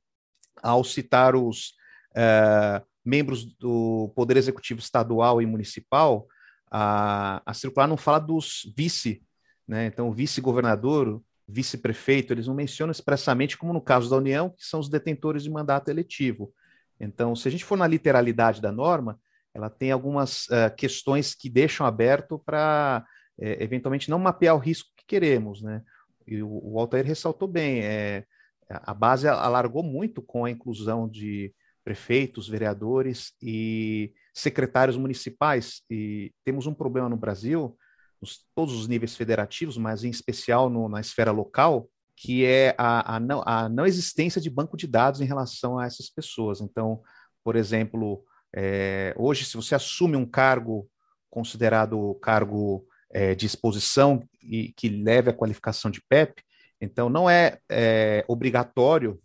ao 0.61 0.83
citar 0.83 1.35
os 1.35 1.73
uh, 2.11 2.85
membros 3.03 3.45
do 3.45 4.11
Poder 4.15 4.37
Executivo 4.37 4.79
Estadual 4.79 5.41
e 5.41 5.45
Municipal, 5.45 6.27
a, 6.71 7.41
a 7.45 7.53
circular 7.53 7.87
não 7.87 7.97
fala 7.97 8.19
dos 8.19 8.71
vice, 8.75 9.23
né? 9.67 9.85
então 9.85 10.11
vice-governador, 10.11 11.21
vice-prefeito, 11.47 12.31
eles 12.31 12.47
não 12.47 12.53
mencionam 12.53 12.91
expressamente, 12.91 13.57
como 13.57 13.73
no 13.73 13.81
caso 13.81 14.09
da 14.09 14.17
União, 14.17 14.49
que 14.49 14.65
são 14.65 14.79
os 14.79 14.87
detentores 14.87 15.43
de 15.43 15.49
mandato 15.49 15.89
eletivo. 15.89 16.53
Então, 16.99 17.35
se 17.35 17.47
a 17.47 17.51
gente 17.51 17.65
for 17.65 17.77
na 17.77 17.87
literalidade 17.87 18.61
da 18.61 18.71
norma, 18.71 19.19
ela 19.53 19.69
tem 19.69 19.91
algumas 19.91 20.45
uh, 20.47 20.73
questões 20.77 21.33
que 21.33 21.49
deixam 21.49 21.87
aberto 21.87 22.37
para 22.37 23.05
é, 23.39 23.63
eventualmente 23.63 24.09
não 24.09 24.19
mapear 24.19 24.55
o 24.55 24.59
risco 24.59 24.89
que 24.95 25.05
queremos, 25.05 25.61
né? 25.61 25.81
E 26.27 26.43
o, 26.43 26.61
o 26.63 26.79
Altair 26.79 27.05
ressaltou 27.05 27.47
bem, 27.47 27.81
é, 27.81 28.25
a 28.69 28.93
base 28.93 29.27
alargou 29.27 29.81
muito 29.81 30.21
com 30.21 30.45
a 30.45 30.51
inclusão 30.51 31.07
de 31.07 31.53
prefeitos, 31.83 32.47
vereadores 32.47 33.33
e 33.41 34.13
secretários 34.33 34.95
municipais. 34.95 35.81
E 35.89 36.31
temos 36.45 36.67
um 36.67 36.73
problema 36.73 37.09
no 37.09 37.17
Brasil, 37.17 37.75
nos 38.21 38.45
todos 38.53 38.75
os 38.75 38.87
níveis 38.87 39.15
federativos, 39.15 39.77
mas 39.77 40.03
em 40.03 40.09
especial 40.09 40.69
no, 40.69 40.87
na 40.87 40.99
esfera 40.99 41.31
local, 41.31 41.89
que 42.15 42.45
é 42.45 42.75
a, 42.77 43.15
a, 43.15 43.19
não, 43.19 43.41
a 43.45 43.69
não 43.69 43.85
existência 43.85 44.41
de 44.41 44.49
banco 44.49 44.77
de 44.77 44.85
dados 44.85 45.21
em 45.21 45.25
relação 45.25 45.79
a 45.79 45.85
essas 45.85 46.09
pessoas. 46.09 46.61
Então, 46.61 47.01
por 47.43 47.55
exemplo, 47.55 48.23
é, 48.53 49.15
hoje, 49.17 49.45
se 49.45 49.55
você 49.55 49.73
assume 49.73 50.15
um 50.15 50.25
cargo 50.25 50.87
considerado 51.29 52.15
cargo 52.21 52.85
é, 53.11 53.33
de 53.35 53.45
exposição 53.45 54.23
e 54.41 54.71
que 54.73 54.89
leve 54.89 55.29
à 55.29 55.33
qualificação 55.33 55.89
de 55.89 56.01
PEP. 56.07 56.43
Então, 56.81 57.09
não 57.09 57.29
é, 57.29 57.59
é 57.69 58.23
obrigatório 58.27 59.19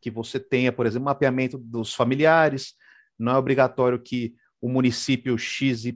que 0.00 0.10
você 0.10 0.38
tenha, 0.38 0.72
por 0.72 0.86
exemplo, 0.86 1.06
mapeamento 1.06 1.58
dos 1.58 1.94
familiares, 1.94 2.74
não 3.18 3.32
é 3.32 3.38
obrigatório 3.38 4.00
que 4.00 4.34
o 4.60 4.68
município 4.68 5.36
XYZ 5.36 5.94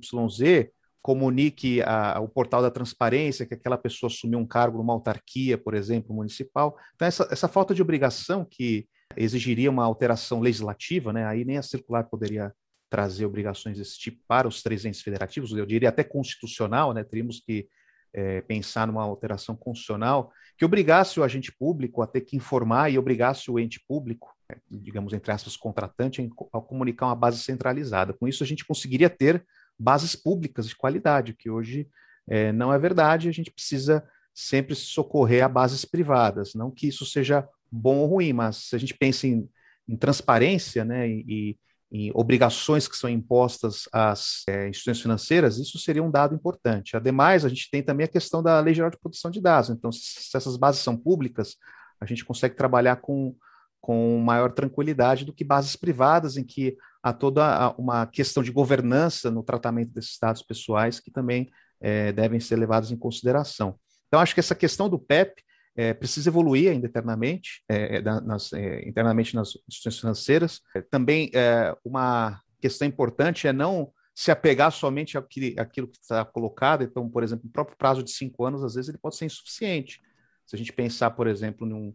comunique 1.00 1.82
a, 1.82 2.20
o 2.20 2.28
portal 2.28 2.62
da 2.62 2.70
transparência 2.70 3.44
que 3.44 3.54
aquela 3.54 3.76
pessoa 3.76 4.08
assumiu 4.10 4.38
um 4.38 4.46
cargo 4.46 4.78
numa 4.78 4.92
autarquia, 4.92 5.58
por 5.58 5.74
exemplo, 5.74 6.14
municipal. 6.14 6.76
Então, 6.94 7.06
essa, 7.06 7.28
essa 7.30 7.48
falta 7.48 7.74
de 7.74 7.82
obrigação 7.82 8.44
que 8.48 8.86
exigiria 9.16 9.70
uma 9.70 9.84
alteração 9.84 10.40
legislativa, 10.40 11.12
né, 11.12 11.26
aí 11.26 11.44
nem 11.44 11.58
a 11.58 11.62
circular 11.62 12.04
poderia 12.04 12.52
trazer 12.92 13.24
obrigações 13.24 13.78
desse 13.78 13.98
tipo 13.98 14.20
para 14.28 14.46
os 14.46 14.62
três 14.62 14.84
entes 14.84 15.00
federativos, 15.00 15.50
eu 15.52 15.64
diria 15.64 15.88
até 15.88 16.04
constitucional, 16.04 16.92
né? 16.92 17.02
Teríamos 17.02 17.40
que 17.40 17.66
é, 18.12 18.42
pensar 18.42 18.86
numa 18.86 19.02
alteração 19.02 19.56
constitucional 19.56 20.30
que 20.58 20.64
obrigasse 20.66 21.18
o 21.18 21.24
agente 21.24 21.50
público 21.50 22.02
a 22.02 22.06
ter 22.06 22.20
que 22.20 22.36
informar 22.36 22.90
e 22.90 22.98
obrigasse 22.98 23.50
o 23.50 23.58
ente 23.58 23.80
público, 23.88 24.36
é, 24.46 24.58
digamos, 24.70 25.14
entre 25.14 25.32
aspas, 25.32 25.56
contratante, 25.56 26.20
a 26.52 26.60
comunicar 26.60 27.06
uma 27.06 27.16
base 27.16 27.38
centralizada. 27.38 28.12
Com 28.12 28.28
isso, 28.28 28.44
a 28.44 28.46
gente 28.46 28.66
conseguiria 28.66 29.08
ter 29.08 29.42
bases 29.78 30.14
públicas 30.14 30.68
de 30.68 30.76
qualidade, 30.76 31.32
que 31.32 31.48
hoje 31.48 31.88
é, 32.28 32.52
não 32.52 32.70
é 32.74 32.78
verdade, 32.78 33.26
a 33.26 33.32
gente 33.32 33.50
precisa 33.50 34.06
sempre 34.34 34.74
se 34.74 34.82
socorrer 34.82 35.42
a 35.42 35.48
bases 35.48 35.86
privadas. 35.86 36.52
Não 36.54 36.70
que 36.70 36.88
isso 36.88 37.06
seja 37.06 37.48
bom 37.70 38.00
ou 38.00 38.06
ruim, 38.06 38.34
mas 38.34 38.68
se 38.68 38.76
a 38.76 38.78
gente 38.78 38.92
pensa 38.92 39.26
em, 39.26 39.48
em 39.88 39.96
transparência 39.96 40.84
né, 40.84 41.08
e, 41.08 41.56
em 41.92 42.10
obrigações 42.14 42.88
que 42.88 42.96
são 42.96 43.10
impostas 43.10 43.86
às 43.92 44.44
é, 44.48 44.66
instituições 44.66 45.02
financeiras, 45.02 45.58
isso 45.58 45.78
seria 45.78 46.02
um 46.02 46.10
dado 46.10 46.34
importante. 46.34 46.96
Ademais, 46.96 47.44
a 47.44 47.50
gente 47.50 47.70
tem 47.70 47.82
também 47.82 48.06
a 48.06 48.08
questão 48.08 48.42
da 48.42 48.58
Lei 48.60 48.72
Geral 48.72 48.90
de 48.90 48.98
Proteção 48.98 49.30
de 49.30 49.42
Dados. 49.42 49.68
Então, 49.68 49.92
se 49.92 50.34
essas 50.34 50.56
bases 50.56 50.80
são 50.80 50.96
públicas, 50.96 51.56
a 52.00 52.06
gente 52.06 52.24
consegue 52.24 52.56
trabalhar 52.56 52.96
com, 52.96 53.36
com 53.78 54.18
maior 54.18 54.52
tranquilidade 54.52 55.26
do 55.26 55.34
que 55.34 55.44
bases 55.44 55.76
privadas, 55.76 56.38
em 56.38 56.44
que 56.44 56.78
há 57.02 57.12
toda 57.12 57.74
uma 57.76 58.06
questão 58.06 58.42
de 58.42 58.50
governança 58.50 59.30
no 59.30 59.42
tratamento 59.42 59.92
desses 59.92 60.18
dados 60.18 60.42
pessoais 60.42 60.98
que 60.98 61.10
também 61.10 61.50
é, 61.78 62.10
devem 62.10 62.40
ser 62.40 62.56
levados 62.56 62.90
em 62.90 62.96
consideração. 62.96 63.78
Então, 64.08 64.18
acho 64.18 64.32
que 64.32 64.40
essa 64.40 64.54
questão 64.54 64.88
do 64.88 64.98
PEP 64.98 65.42
é, 65.74 65.94
precisa 65.94 66.28
evoluir 66.28 66.70
ainda 66.70 66.86
internamente, 66.86 67.62
é, 67.68 67.96
é 67.96 68.02
nas, 68.02 68.52
é, 68.52 68.86
internamente 68.86 69.34
nas 69.34 69.48
instituições 69.68 69.98
financeiras. 69.98 70.60
É, 70.74 70.82
também 70.82 71.30
é, 71.34 71.74
uma 71.84 72.40
questão 72.60 72.86
importante 72.86 73.48
é 73.48 73.52
não 73.52 73.92
se 74.14 74.30
apegar 74.30 74.70
somente 74.70 75.16
àquilo, 75.16 75.88
que 75.88 75.98
está 75.98 76.24
colocado. 76.24 76.84
Então, 76.84 77.08
por 77.08 77.22
exemplo, 77.22 77.46
o 77.46 77.52
próprio 77.52 77.76
prazo 77.76 78.02
de 78.02 78.10
cinco 78.10 78.44
anos, 78.44 78.62
às 78.62 78.74
vezes, 78.74 78.90
ele 78.90 78.98
pode 78.98 79.16
ser 79.16 79.24
insuficiente. 79.24 80.00
Se 80.46 80.54
a 80.54 80.58
gente 80.58 80.72
pensar, 80.72 81.10
por 81.12 81.26
exemplo, 81.26 81.66
num 81.66 81.94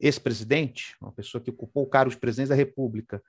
ex-presidente, 0.00 0.96
uma 1.00 1.12
pessoa 1.12 1.40
que 1.40 1.50
ocupou 1.50 1.84
o 1.84 1.88
cargo 1.88 2.10
de 2.10 2.16
presidente 2.16 2.48
da 2.48 2.56
República, 2.56 3.22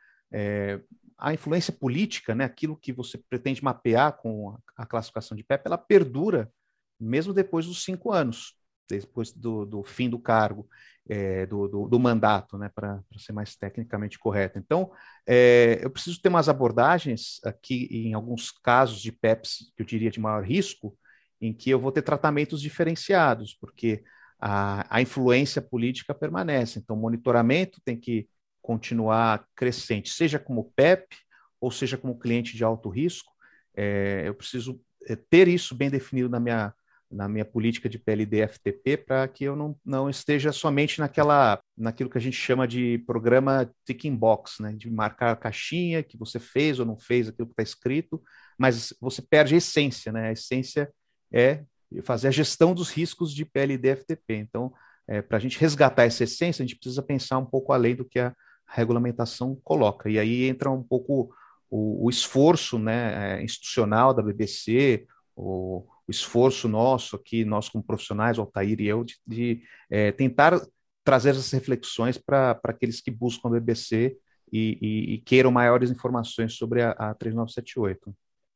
a 1.15 1.31
influência 1.31 1.71
política, 1.71 2.33
né, 2.33 2.43
aquilo 2.43 2.75
que 2.75 2.91
você 2.91 3.19
pretende 3.29 3.63
mapear 3.63 4.17
com 4.17 4.57
a 4.75 4.83
classificação 4.83 5.37
de 5.37 5.43
PEP, 5.43 5.67
ela 5.67 5.77
perdura 5.77 6.51
mesmo 6.99 7.33
depois 7.33 7.67
dos 7.67 7.83
cinco 7.83 8.11
anos 8.11 8.55
depois 8.89 9.31
do, 9.31 9.65
do 9.65 9.83
fim 9.83 10.09
do 10.09 10.19
cargo, 10.19 10.67
é, 11.07 11.45
do, 11.45 11.67
do, 11.67 11.87
do, 11.87 11.99
mandato, 11.99 12.57
né, 12.57 12.69
para 12.73 13.01
ser 13.17 13.33
mais 13.33 13.55
tecnicamente 13.55 14.17
correto. 14.17 14.57
Então, 14.57 14.91
é, 15.27 15.79
eu 15.81 15.89
preciso 15.89 16.21
ter 16.21 16.29
umas 16.29 16.47
abordagens 16.47 17.39
aqui, 17.43 17.87
em 17.91 18.13
alguns 18.13 18.51
casos 18.51 19.01
de 19.01 19.11
PEPs, 19.11 19.71
que 19.75 19.81
eu 19.81 19.85
diria 19.85 20.11
de 20.11 20.19
maior 20.19 20.43
risco, 20.43 20.97
em 21.41 21.53
que 21.53 21.69
eu 21.69 21.79
vou 21.79 21.91
ter 21.91 22.01
tratamentos 22.01 22.61
diferenciados, 22.61 23.53
porque 23.53 24.03
a, 24.39 24.97
a 24.97 25.01
influência 25.01 25.61
política 25.61 26.13
permanece. 26.13 26.79
Então, 26.79 26.95
o 26.95 26.99
monitoramento 26.99 27.81
tem 27.83 27.99
que 27.99 28.27
continuar 28.61 29.45
crescente, 29.55 30.09
seja 30.09 30.39
como 30.39 30.71
PEP 30.75 31.17
ou 31.59 31.69
seja 31.69 31.97
como 31.97 32.17
cliente 32.17 32.55
de 32.55 32.63
alto 32.63 32.89
risco. 32.89 33.33
É, 33.75 34.23
eu 34.25 34.33
preciso 34.33 34.81
ter 35.29 35.47
isso 35.47 35.75
bem 35.75 35.89
definido 35.89 36.29
na 36.29 36.39
minha 36.39 36.73
na 37.13 37.29
minha 37.29 37.45
política 37.45 37.87
de 37.87 37.99
PLD 37.99 38.47
FTP 38.47 38.97
para 38.97 39.27
que 39.27 39.43
eu 39.43 39.55
não, 39.55 39.75
não 39.85 40.09
esteja 40.09 40.51
somente 40.51 40.99
naquela 40.99 41.59
naquilo 41.77 42.09
que 42.09 42.17
a 42.17 42.21
gente 42.21 42.35
chama 42.35 42.67
de 42.67 42.97
programa 43.05 43.69
ticking 43.85 44.15
box, 44.15 44.61
né, 44.61 44.73
de 44.73 44.89
marcar 44.89 45.31
a 45.31 45.35
caixinha 45.35 46.03
que 46.03 46.17
você 46.17 46.39
fez 46.39 46.79
ou 46.79 46.85
não 46.85 46.97
fez 46.97 47.27
aquilo 47.27 47.47
que 47.47 47.53
está 47.53 47.63
escrito, 47.63 48.21
mas 48.57 48.93
você 48.99 49.21
perde 49.21 49.55
a 49.55 49.57
essência, 49.57 50.11
né? 50.11 50.29
A 50.29 50.31
essência 50.31 50.91
é 51.31 51.63
fazer 52.03 52.27
a 52.27 52.31
gestão 52.31 52.73
dos 52.73 52.89
riscos 52.89 53.33
de 53.33 53.45
PLD 53.45 53.95
FTP. 53.95 54.35
Então, 54.35 54.73
é, 55.07 55.21
para 55.21 55.37
a 55.37 55.39
gente 55.39 55.59
resgatar 55.59 56.03
essa 56.03 56.23
essência, 56.23 56.63
a 56.63 56.65
gente 56.65 56.77
precisa 56.77 57.01
pensar 57.01 57.37
um 57.37 57.45
pouco 57.45 57.73
além 57.73 57.95
do 57.95 58.05
que 58.05 58.19
a 58.19 58.33
regulamentação 58.67 59.55
coloca. 59.63 60.09
E 60.09 60.17
aí 60.17 60.45
entra 60.45 60.71
um 60.71 60.83
pouco 60.83 61.33
o, 61.69 62.05
o 62.05 62.09
esforço 62.09 62.79
né, 62.79 63.37
é, 63.39 63.43
institucional 63.43 64.13
da 64.13 64.23
BBC, 64.23 65.05
o, 65.35 65.85
o 66.07 66.11
esforço 66.11 66.67
nosso 66.67 67.15
aqui, 67.15 67.45
nós 67.45 67.69
como 67.69 67.83
profissionais, 67.83 68.37
Altair 68.37 68.79
e 68.79 68.87
eu, 68.87 69.03
de, 69.03 69.15
de 69.25 69.63
é, 69.89 70.11
tentar 70.11 70.59
trazer 71.03 71.31
essas 71.31 71.51
reflexões 71.51 72.17
para 72.17 72.59
aqueles 72.63 73.01
que 73.01 73.11
buscam 73.11 73.49
a 73.49 73.51
BBC 73.51 74.17
e, 74.51 74.77
e, 74.81 75.13
e, 75.13 75.17
queiram 75.19 75.51
maiores 75.51 75.89
informações 75.89 76.53
sobre 76.53 76.81
a, 76.81 76.91
a 76.91 77.13
3978. 77.13 78.15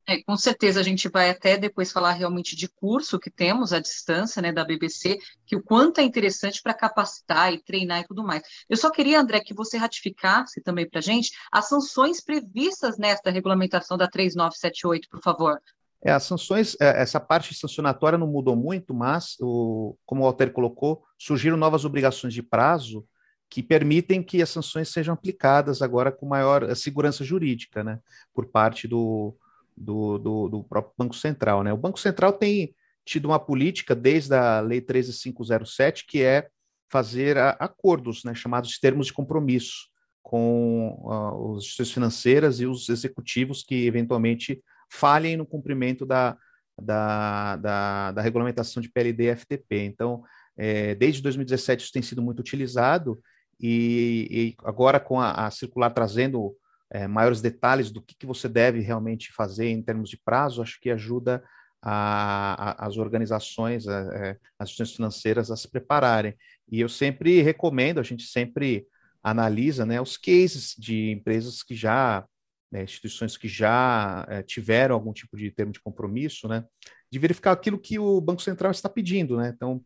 É, 0.10 0.24
com 0.24 0.38
certeza 0.38 0.80
a 0.80 0.84
gente 0.84 1.10
vai 1.10 1.30
até 1.30 1.58
depois 1.58 1.92
falar 1.92 2.14
realmente 2.14 2.56
de 2.56 2.70
curso 2.70 3.20
que 3.20 3.30
temos 3.30 3.74
à 3.74 3.80
distância, 3.80 4.42
né, 4.42 4.54
da 4.54 4.64
BBC, 4.64 5.20
que 5.46 5.54
o 5.54 5.62
quanto 5.62 6.00
é 6.00 6.04
interessante 6.04 6.62
para 6.62 6.74
capacitar 6.74 7.52
e 7.52 7.62
treinar 7.62 8.00
e 8.00 8.08
tudo 8.08 8.24
mais. 8.24 8.42
Eu 8.70 8.78
só 8.78 8.90
queria, 8.90 9.20
André, 9.20 9.42
que 9.42 9.54
você 9.54 9.76
ratificasse 9.76 10.62
também 10.62 10.90
para 10.90 11.00
a 11.00 11.02
gente 11.02 11.32
as 11.52 11.68
sanções 11.68 12.24
previstas 12.24 12.98
nesta 12.98 13.30
regulamentação 13.30 13.98
da 13.98 14.08
3978, 14.08 15.10
por 15.10 15.22
favor. 15.22 15.60
É, 16.04 16.12
as 16.12 16.24
sanções, 16.24 16.76
é, 16.80 17.02
essa 17.02 17.20
parte 17.20 17.54
sancionatória 17.54 18.18
não 18.18 18.28
mudou 18.28 18.56
muito, 18.56 18.94
mas, 18.94 19.36
o, 19.40 19.98
como 20.06 20.22
o 20.22 20.26
Walter 20.26 20.52
colocou, 20.52 21.04
surgiram 21.18 21.58
novas 21.58 21.86
obrigações 21.86 22.34
de 22.34 22.44
prazo 22.44 23.06
que 23.50 23.64
permitem 23.64 24.22
que 24.22 24.42
as 24.42 24.50
sanções 24.50 24.90
sejam 24.90 25.14
aplicadas 25.14 25.82
agora 25.82 26.12
com 26.12 26.26
maior 26.26 26.64
eh, 26.64 26.76
segurança 26.76 27.24
jurídica, 27.24 27.84
né, 27.84 28.00
por 28.34 28.48
parte 28.48 28.88
do, 28.88 29.36
do, 29.76 30.18
do, 30.18 30.50
do 30.50 30.64
próprio 30.64 30.94
Banco 30.98 31.16
Central. 31.16 31.64
Né. 31.64 31.72
O 31.72 31.78
Banco 31.78 32.00
Central 32.00 32.34
tem 32.34 32.76
tido 33.06 33.26
uma 33.26 33.40
política 33.40 33.96
desde 33.96 34.36
a 34.36 34.60
Lei 34.60 34.82
13507, 34.82 36.06
que 36.06 36.22
é 36.22 36.50
fazer 36.90 37.38
a, 37.38 37.52
acordos, 37.52 38.24
né, 38.24 38.36
chamados 38.36 38.72
de 38.72 38.80
termos 38.80 39.08
de 39.08 39.14
compromisso, 39.14 39.88
com 40.22 40.90
uh, 41.04 41.56
as 41.56 41.64
instituições 41.64 41.94
financeiras 41.94 42.60
e 42.60 42.66
os 42.66 42.90
executivos 42.90 43.64
que 43.64 43.86
eventualmente 43.86 44.62
falhem 44.90 45.38
no 45.38 45.46
cumprimento 45.46 46.06
da, 46.06 46.38
da, 46.82 47.56
da, 47.58 48.12
da 48.12 48.22
regulamentação 48.22 48.82
de 48.82 48.90
PLD 48.90 49.26
e 49.26 49.36
FTP. 49.36 49.84
Então, 49.84 50.24
é, 50.58 50.96
desde 50.96 51.22
2017 51.22 51.84
isso 51.84 51.94
tem 51.94 52.02
sido 52.02 52.22
muito 52.22 52.40
utilizado 52.40 53.20
e, 53.60 54.28
e 54.30 54.56
agora 54.64 55.00
com 55.00 55.20
a, 55.20 55.48
a 55.48 55.52
circular 55.52 55.92
trazendo 55.92 56.56
é, 56.92 57.08
maiores 57.08 57.42
detalhes 57.42 57.92
do 57.92 58.02
que, 58.02 58.16
que 58.16 58.26
você 58.26 58.48
deve 58.48 58.80
realmente 58.80 59.32
fazer 59.34 59.68
em 59.68 59.82
termos 59.82 60.10
de 60.10 60.18
prazo, 60.18 60.62
acho 60.62 60.80
que 60.80 60.90
ajuda 60.90 61.44
a, 61.82 62.84
a, 62.84 62.88
as 62.88 62.98
organizações, 62.98 63.88
a, 63.88 64.00
é, 64.16 64.38
as 64.58 64.70
instituições 64.70 64.96
financeiras 64.96 65.52
a 65.52 65.56
se 65.56 65.70
prepararem. 65.70 66.36
E 66.72 66.80
eu 66.80 66.90
sempre 66.90 67.42
recomendo, 67.42 68.00
a 68.00 68.04
gente 68.04 68.24
sempre 68.24 68.88
analisa 69.24 69.86
né, 69.86 70.00
os 70.00 70.18
cases 70.18 70.76
de 70.78 71.12
empresas 71.12 71.62
que 71.62 71.76
já 71.76 72.26
né, 72.72 72.84
instituições 72.84 73.38
que 73.38 73.48
já 73.48 74.26
é, 74.30 74.44
tiveram 74.44 74.96
algum 74.96 75.14
tipo 75.14 75.38
de 75.38 75.50
termo 75.52 75.72
de 75.72 75.80
compromisso, 75.80 76.48
né, 76.48 76.66
de 77.12 77.20
verificar 77.20 77.52
aquilo 77.52 77.80
que 77.80 77.98
o 77.98 78.20
Banco 78.20 78.42
Central 78.42 78.72
está 78.72 78.90
pedindo. 78.90 79.38
Né? 79.38 79.54
Então, 79.56 79.82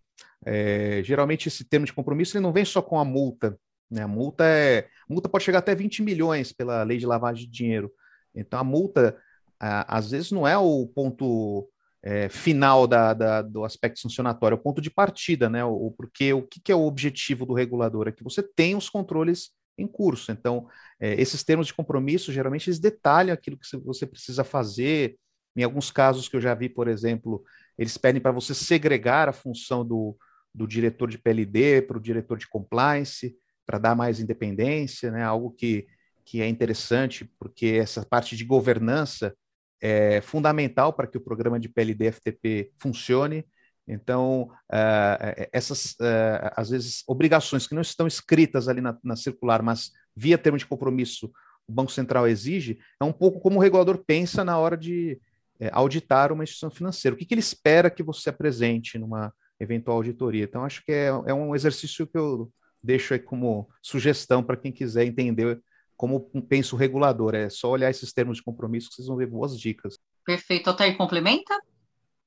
é, 0.45 1.01
geralmente 1.03 1.47
esse 1.47 1.63
termo 1.63 1.85
de 1.85 1.93
compromisso 1.93 2.35
ele 2.35 2.43
não 2.43 2.53
vem 2.53 2.65
só 2.65 2.81
com 2.81 2.99
a 2.99 3.05
multa. 3.05 3.57
Né? 3.89 4.03
A 4.03 4.07
multa, 4.07 4.45
é, 4.45 4.87
multa 5.07 5.29
pode 5.29 5.43
chegar 5.43 5.59
até 5.59 5.75
20 5.75 6.01
milhões 6.01 6.51
pela 6.51 6.83
lei 6.83 6.97
de 6.97 7.05
lavagem 7.05 7.45
de 7.45 7.51
dinheiro. 7.51 7.91
Então, 8.33 8.59
a 8.59 8.63
multa, 8.63 9.17
a, 9.59 9.97
às 9.97 10.11
vezes, 10.11 10.31
não 10.31 10.47
é 10.47 10.57
o 10.57 10.87
ponto 10.87 11.69
é, 12.01 12.29
final 12.29 12.87
da, 12.87 13.13
da, 13.13 13.41
do 13.41 13.63
aspecto 13.63 13.99
sancionatório, 13.99 14.55
é 14.55 14.59
o 14.59 14.63
ponto 14.63 14.81
de 14.81 14.89
partida, 14.89 15.49
né? 15.49 15.63
O, 15.63 15.91
porque 15.91 16.33
o 16.33 16.41
que, 16.41 16.59
que 16.59 16.71
é 16.71 16.75
o 16.75 16.85
objetivo 16.85 17.45
do 17.45 17.53
regulador? 17.53 18.07
É 18.07 18.11
que 18.11 18.23
você 18.23 18.41
tem 18.41 18.75
os 18.75 18.89
controles 18.89 19.51
em 19.77 19.87
curso. 19.87 20.31
Então, 20.31 20.67
é, 20.99 21.19
esses 21.19 21.43
termos 21.43 21.67
de 21.67 21.73
compromisso, 21.73 22.31
geralmente, 22.31 22.69
eles 22.69 22.79
detalham 22.79 23.33
aquilo 23.33 23.57
que 23.57 23.67
você 23.77 24.05
precisa 24.05 24.43
fazer. 24.43 25.17
Em 25.55 25.63
alguns 25.63 25.91
casos 25.91 26.29
que 26.29 26.35
eu 26.35 26.41
já 26.41 26.53
vi, 26.53 26.69
por 26.69 26.87
exemplo, 26.87 27.43
eles 27.77 27.97
pedem 27.97 28.21
para 28.21 28.31
você 28.31 28.53
segregar 28.53 29.27
a 29.27 29.33
função 29.33 29.85
do, 29.85 30.17
do 30.53 30.67
diretor 30.67 31.09
de 31.09 31.17
PLD 31.17 31.81
para 31.81 31.97
o 31.97 32.01
diretor 32.01 32.37
de 32.37 32.47
compliance, 32.47 33.35
para 33.65 33.79
dar 33.79 33.95
mais 33.95 34.19
independência, 34.19 35.11
né? 35.11 35.23
algo 35.23 35.51
que, 35.51 35.87
que 36.25 36.41
é 36.41 36.47
interessante, 36.47 37.25
porque 37.39 37.77
essa 37.81 38.05
parte 38.05 38.35
de 38.35 38.45
governança 38.45 39.35
é 39.81 40.21
fundamental 40.21 40.93
para 40.93 41.07
que 41.07 41.17
o 41.17 41.21
programa 41.21 41.59
de 41.59 41.67
PLD 41.67 42.11
FTP 42.11 42.71
funcione. 42.79 43.45
Então, 43.87 44.49
uh, 44.71 45.47
essas, 45.51 45.93
uh, 45.93 46.51
às 46.55 46.69
vezes, 46.69 47.03
obrigações 47.07 47.67
que 47.67 47.75
não 47.75 47.81
estão 47.81 48.07
escritas 48.07 48.67
ali 48.67 48.81
na, 48.81 48.97
na, 49.03 49.15
circular, 49.15 49.61
mas 49.61 49.91
via 50.15 50.37
termo 50.37 50.57
de 50.57 50.65
compromisso 50.65 51.31
o 51.67 51.73
Banco 51.73 51.91
Central 51.91 52.27
exige, 52.27 52.79
é 52.99 53.03
um 53.03 53.13
pouco 53.13 53.39
como 53.39 53.57
o 53.57 53.61
regulador 53.61 54.03
pensa 54.05 54.43
na 54.43 54.57
hora 54.57 54.75
de 54.75 55.19
é, 55.59 55.69
auditar 55.71 56.31
uma 56.31 56.43
instituição 56.43 56.69
financeira. 56.69 57.15
O 57.15 57.17
que, 57.17 57.25
que, 57.25 57.33
ele 57.33 57.39
espera 57.39 57.89
que 57.89 58.03
você 58.03 58.29
apresente 58.29 58.97
numa 58.97 59.33
eventual 59.59 59.97
auditoria? 59.97 60.43
Então, 60.43 60.65
acho 60.65 60.83
que 60.83 60.91
é, 60.91 61.07
é 61.07 61.33
um 61.33 61.55
exercício 61.55 62.07
que 62.07 62.17
eu 62.17 62.51
deixo 62.83 63.13
aí 63.13 63.19
como 63.19 63.69
sugestão 63.81 64.43
para 64.43 64.57
quem 64.57 64.71
quiser 64.71 65.05
entender 65.05 65.61
como 65.95 66.19
pensa 66.49 66.75
o 66.75 66.79
regulador. 66.79 67.35
É 67.35 67.47
só 67.47 67.69
olhar 67.69 67.91
esses 67.91 68.11
termos 68.11 68.37
de 68.37 68.43
compromisso 68.43 68.89
que 68.89 68.95
vocês 68.95 69.07
vão 69.07 69.17
ver 69.17 69.27
boas 69.27 69.57
dicas. 69.57 69.99
Perfeito. 70.25 70.67
Altair, 70.67 70.97
complementa? 70.97 71.55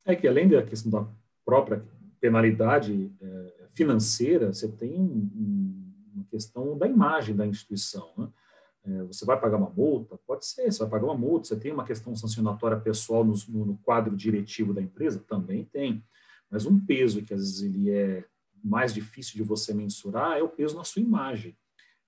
É 0.04 0.14
que 0.14 0.28
além 0.28 0.48
da 0.48 0.62
questão 0.62 0.90
da 0.92 1.08
própria 1.44 1.85
penalidade 2.20 3.12
é, 3.20 3.66
financeira, 3.74 4.52
você 4.52 4.68
tem 4.68 5.00
um, 5.00 5.92
uma 6.14 6.24
questão 6.24 6.78
da 6.78 6.87
imagem 6.87 7.37
da 7.37 7.46
instituição. 7.46 8.12
Né? 8.16 8.28
É, 8.87 9.02
você 9.04 9.24
vai 9.24 9.38
pagar 9.38 9.57
uma 9.57 9.70
multa? 9.70 10.18
Pode 10.26 10.46
ser, 10.46 10.70
você 10.70 10.78
vai 10.80 10.88
pagar 10.88 11.07
uma 11.07 11.16
multa. 11.18 11.48
Você 11.48 11.57
tem 11.57 11.72
uma 11.72 11.85
questão 11.85 12.14
sancionatória 12.14 12.78
pessoal 12.78 13.24
no, 13.24 13.35
no 13.48 13.76
quadro 13.78 14.16
diretivo 14.16 14.72
da 14.72 14.80
empresa? 14.80 15.24
Também 15.26 15.64
tem. 15.64 16.04
Mas 16.50 16.66
um 16.66 16.78
peso 16.78 17.22
que 17.22 17.35
às 17.35 17.40
vezes 17.40 17.62
ele 17.62 17.90
é 17.90 18.24
mais 18.62 18.94
difícil 18.94 19.35
de 19.35 19.42
você 19.42 19.74
mensurar 19.74 20.38
é 20.38 20.42
o 20.42 20.48
peso 20.48 20.76
na 20.76 20.85
sua 20.85 21.02
imagem. 21.02 21.57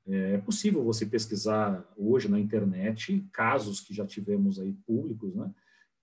É, 0.06 0.34
é 0.34 0.38
possível 0.38 0.82
você 0.82 1.04
pesquisar 1.04 1.86
hoje 1.96 2.28
na 2.28 2.38
internet 2.38 3.26
casos 3.32 3.80
que 3.80 3.92
já 3.92 4.06
tivemos 4.06 4.58
aí 4.58 4.72
públicos, 4.86 5.34
né? 5.34 5.52